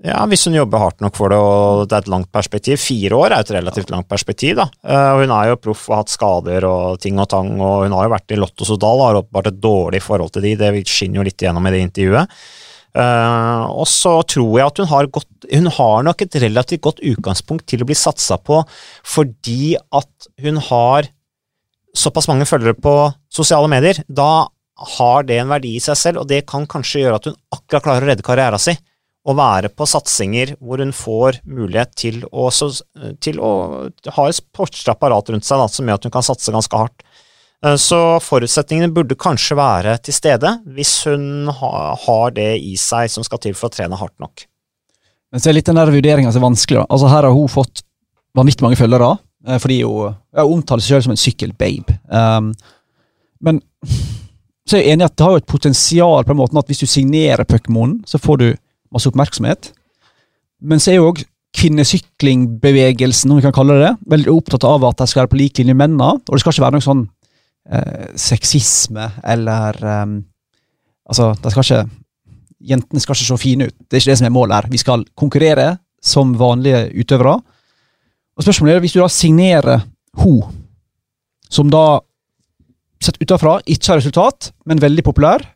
[0.00, 2.78] Ja, hvis hun jobber hardt nok for det, og det er et langt perspektiv.
[2.80, 4.64] Fire år er et relativt langt perspektiv, da.
[5.12, 7.92] Og hun er jo proff og har hatt skader og ting og tang, og hun
[7.98, 10.72] har jo vært i Lotto Sodal og har åpenbart et dårlig forhold til de, det
[10.88, 12.40] skinner jo litt igjennom i det intervjuet.
[12.90, 17.02] Eh, og så tror jeg at hun har, godt, hun har nok et relativt godt
[17.06, 18.62] utgangspunkt til å bli satsa på,
[19.06, 21.10] fordi at hun har
[21.96, 22.94] såpass mange følgere på
[23.32, 24.02] sosiale medier.
[24.08, 24.48] Da
[24.96, 27.86] har det en verdi i seg selv, og det kan kanskje gjøre at hun akkurat
[27.86, 28.80] klarer å redde karrieren sin.
[29.28, 32.46] Å være på satsinger hvor hun får mulighet til å,
[33.20, 33.50] til å
[34.16, 37.04] ha et sportslig apparat rundt seg da, som gjør at hun kan satse ganske hardt.
[37.66, 41.72] Eh, Så forutsetningene burde kanskje være til stede hvis hun ha,
[42.06, 44.46] har det i seg som skal til for å trene hardt nok.
[45.30, 46.86] Men så er litt den der vurderinga er vanskelig.
[46.88, 47.84] Altså Her har hun fått
[48.36, 49.12] vanvittig mange følgere,
[49.46, 51.98] eh, fordi hun, hun omtaler seg selv som en sykkelbabe.
[52.08, 52.54] Um,
[53.40, 53.60] men
[54.66, 56.68] så er jeg enig i at det har jo et potensial på den måten at
[56.70, 58.48] hvis du signerer Puckmonen, så får du
[58.92, 59.70] masse oppmerksomhet.
[60.60, 61.22] Men så er jo òg
[61.56, 65.40] kvinnesyklingbevegelsen, om vi kan kalle det det, veldig opptatt av at de skal være på
[65.40, 66.20] lik linje med mennene.
[66.20, 67.06] Og det skal ikke være noe sånn
[67.68, 70.18] eh, sexisme eller eh,
[71.10, 72.00] Altså, de skal ikke
[72.70, 73.74] Jentene skal ikke se fine ut.
[73.88, 74.66] Det er ikke det som er målet her.
[74.70, 77.38] Vi skal konkurrere som vanlige utøvere.
[78.36, 79.80] Og spørsmålet er, hvis du da signerer
[80.20, 80.34] ho,
[81.48, 82.02] som da
[83.00, 85.46] sett utenfra ikke har resultat, men veldig populær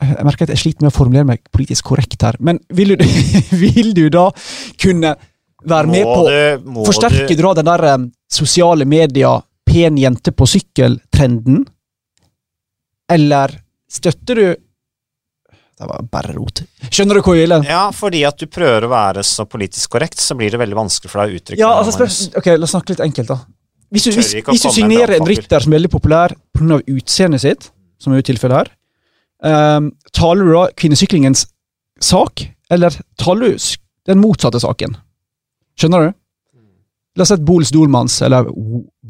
[0.00, 3.04] Jeg merker at jeg sliter med å formulere meg politisk korrekt her, men vil du,
[3.62, 4.30] vil du da
[4.80, 5.10] kunne
[5.60, 11.64] være med på å forsterke du, den der eh, sosiale medier pen jente på sykkel-trenden?
[13.10, 13.54] Eller
[13.90, 14.48] støtter du
[15.80, 16.62] Det var bare rot.
[16.90, 17.54] Skjønner du hva jeg vil?
[17.70, 21.10] Ja, fordi at du prøver å være så politisk korrekt, så blir det veldig vanskelig
[21.10, 22.12] for deg å uttrykke Ja, altså spør,
[22.42, 23.38] ok, La oss snakke litt enkelt, da.
[23.90, 26.78] Hvis du, hvis, hvis du signerer en rytter som er veldig populær pga.
[26.86, 28.68] utseendet sitt, som er jo tilfellet her,
[29.78, 31.48] um, taler du da kvinnesyklingens
[32.04, 33.70] sak, eller taler du
[34.06, 34.94] den motsatte saken?
[35.80, 36.19] Skjønner du?
[37.18, 38.46] La oss si at Bols Dolmans, eller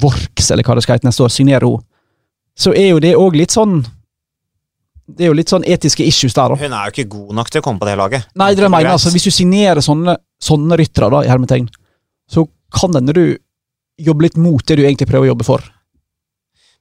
[0.00, 1.84] Vorks, eller hva det skal hete neste år, signerer henne.
[2.60, 3.78] Så er jo det òg litt sånn
[5.10, 6.56] Det er jo litt sånn etiske issues der, da.
[6.60, 8.26] Hun er jo ikke god nok til å komme på det laget.
[8.38, 8.92] Nei, det er det jeg mener.
[8.94, 11.66] Altså, hvis du signerer sånne, sånne ryttere, da, i hermetegn,
[12.30, 12.44] så
[12.76, 13.24] kan hende du
[14.00, 15.64] jobber litt mot det du egentlig prøver å jobbe for.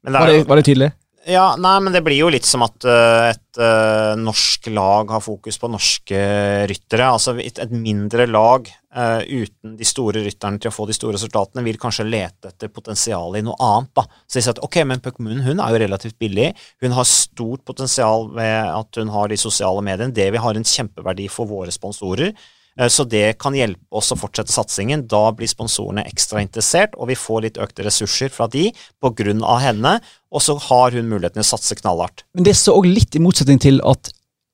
[0.05, 0.91] Det Var er det, var det tydelig?
[1.29, 5.25] ja, nei, men det blir jo litt som at uh, et uh, norsk lag har
[5.25, 6.21] fokus på norske
[6.69, 7.09] ryttere.
[7.09, 11.17] Altså et, et mindre lag øh, uten de store rytterne til å få de store
[11.17, 13.91] resultatene, vil kanskje lete etter potensialet i noe annet.
[13.95, 14.05] da.
[14.27, 16.53] Så de sier at ok, men Puck Moon hun er jo relativt billig.
[16.81, 20.13] Hun har stort potensial ved at hun har de sosiale mediene.
[20.13, 22.33] Det vil ha en kjempeverdi for våre sponsorer.
[22.79, 25.07] Eh, Så det kan hjelpe oss å fortsette satsingen.
[25.07, 28.71] Da blir sponsorene ekstra interessert, og vi får litt økte ressurser fra de
[29.01, 29.99] på grunn av henne,
[30.31, 32.23] og så har hun muligheten til å satse knallhardt.
[32.35, 34.11] Men det står òg litt i motsetning til at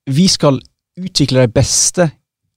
[0.08, 0.62] vi skal
[0.96, 2.12] utvikle de beste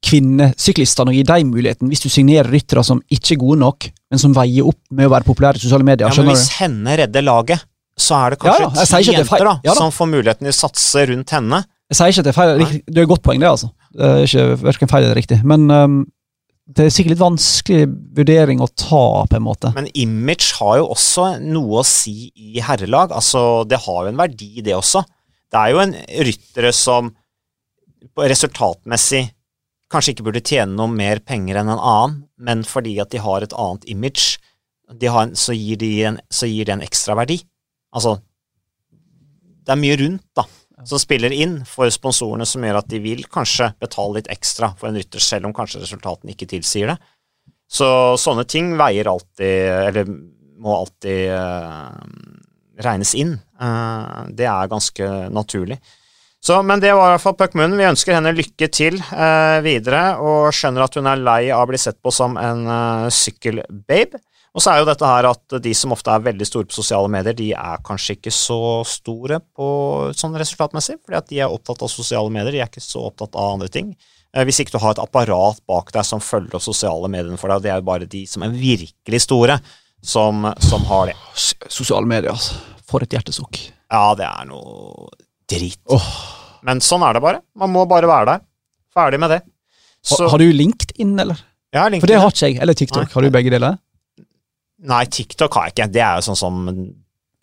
[0.04, 4.22] kvinnesyklistene og gi dem muligheten, hvis du signerer ryttere som ikke er gode nok, men
[4.22, 6.06] som veier opp med å være populære i sosiale medier.
[6.06, 6.54] Ja, men hvis du?
[6.60, 7.64] henne redder laget,
[7.98, 9.80] så er det kanskje ja, ti er jenter da, Ja da.
[9.80, 11.64] som får muligheten til å satse rundt henne.
[11.90, 12.62] Jeg sier ikke at det er feil.
[12.86, 13.72] Det er et godt poeng, det, altså.
[13.96, 15.38] Det er ikke hverken feil eller riktig.
[15.48, 15.98] Men um,
[16.68, 17.86] det er sikkert litt vanskelig
[18.18, 19.72] vurdering å ta, på en måte.
[19.74, 23.14] Men image har jo også noe å si i herrelag.
[23.16, 25.02] Altså, det har jo en verdi, det også.
[25.48, 25.96] Det er jo en
[26.28, 27.08] ryttere som
[28.18, 29.24] resultatmessig
[29.92, 33.44] kanskje ikke burde tjene noe mer penger enn en annen, men fordi at de har
[33.44, 34.38] et annet image,
[34.88, 37.40] en, så, gir de en, så gir det en ekstra verdi.
[37.96, 38.16] Altså,
[39.64, 40.46] det er mye rundt, da,
[40.88, 44.88] som spiller inn for sponsorene, som gjør at de vil kanskje betale litt ekstra for
[44.88, 46.98] en rytter, selv om kanskje resultatene ikke tilsier det.
[47.68, 49.56] Så sånne ting veier alltid,
[49.90, 50.08] eller
[50.58, 51.92] må alltid uh,
[52.80, 53.34] regnes inn.
[53.60, 55.76] Uh, det er ganske naturlig.
[56.44, 57.74] Så, men det var i hvert fall Puck Moon.
[57.76, 61.70] Vi ønsker henne lykke til eh, videre, og skjønner at hun er lei av å
[61.70, 64.20] bli sett på som en eh, sykkelbabe.
[64.56, 67.10] Og så er jo dette her at de som ofte er veldig store på sosiale
[67.12, 69.68] medier, de er kanskje ikke så store på
[70.16, 73.36] sånn resultatmessig, fordi at de er opptatt av sosiale medier, de er ikke så opptatt
[73.38, 73.92] av andre ting.
[74.32, 77.50] Eh, Hvis ikke du har et apparat bak deg som følger opp sosiale medier for
[77.50, 79.58] deg, og det er jo bare de som er virkelig store,
[80.06, 81.16] som, som har det.
[81.66, 82.54] Sosiale medier, altså.
[82.88, 83.58] For et hjertesukk.
[83.90, 85.10] Ja, det er noe
[85.48, 85.80] drit.
[85.90, 86.08] Oh.
[86.66, 87.42] Men sånn er det bare.
[87.58, 88.46] Man må bare være der.
[88.94, 89.42] Ferdig med det.
[90.02, 91.40] Så, Har, har du LinkedIn, eller?
[91.74, 92.60] ja, For det har ikke jeg.
[92.62, 93.04] Eller TikTok.
[93.06, 93.14] Nei.
[93.14, 93.78] Har du begge deler?
[94.88, 95.88] Nei, TikTok har jeg ikke.
[95.96, 96.62] Det er jo sånn som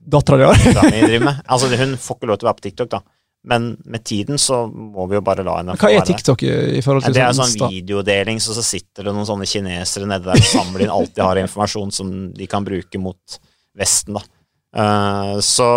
[0.06, 0.88] Dattera di har?
[0.94, 1.44] mi driver med.
[1.50, 3.02] Altså, hun får ikke lov til å være på TikTok, da.
[3.46, 5.82] Men med tiden så må vi jo bare la henne være.
[5.84, 6.06] Hva er.
[6.08, 7.70] TikTok i, i forhold til det er sånn sånn Insta?
[7.74, 11.22] videodeling, så, så sitter det noen sånne kinesere nede der og samler inn alt de
[11.22, 13.38] har av informasjon som de kan bruke mot
[13.76, 14.24] Vesten, da.
[14.76, 15.68] Uh, så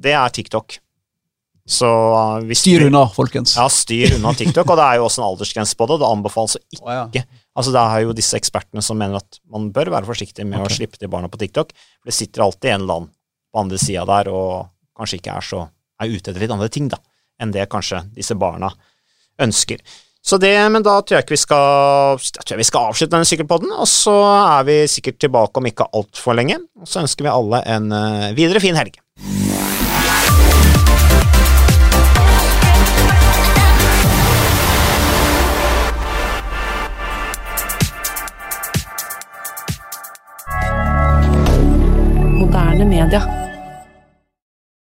[0.00, 0.78] det er TikTok.
[1.66, 3.56] Så uh, Styr unna, folkens.
[3.58, 5.98] Ja, styr unna TikTok, og det er jo også en aldersgrense på det.
[6.02, 7.26] Det anbefales å ikke oh, ja.
[7.56, 10.70] Altså Det er jo disse ekspertene som mener at man bør være forsiktig med okay.
[10.70, 11.72] å slippe til barna på TikTok.
[11.72, 13.12] For det sitter alltid en eller annen
[13.50, 15.62] på andre sida der og kanskje ikke er så
[16.02, 17.00] er ute etter litt andre ting, da.
[17.40, 18.68] enn det kanskje disse barna
[19.42, 19.80] ønsker.
[20.26, 23.28] Så det, men da tror jeg ikke vi skal, jeg tror vi skal avslutte denne
[23.28, 26.58] sykkelpodden, og så er vi sikkert tilbake om ikke altfor lenge.
[26.82, 28.98] Og så ønsker vi alle en uh, videre fin helg.
[42.76, 43.45] Moderne media.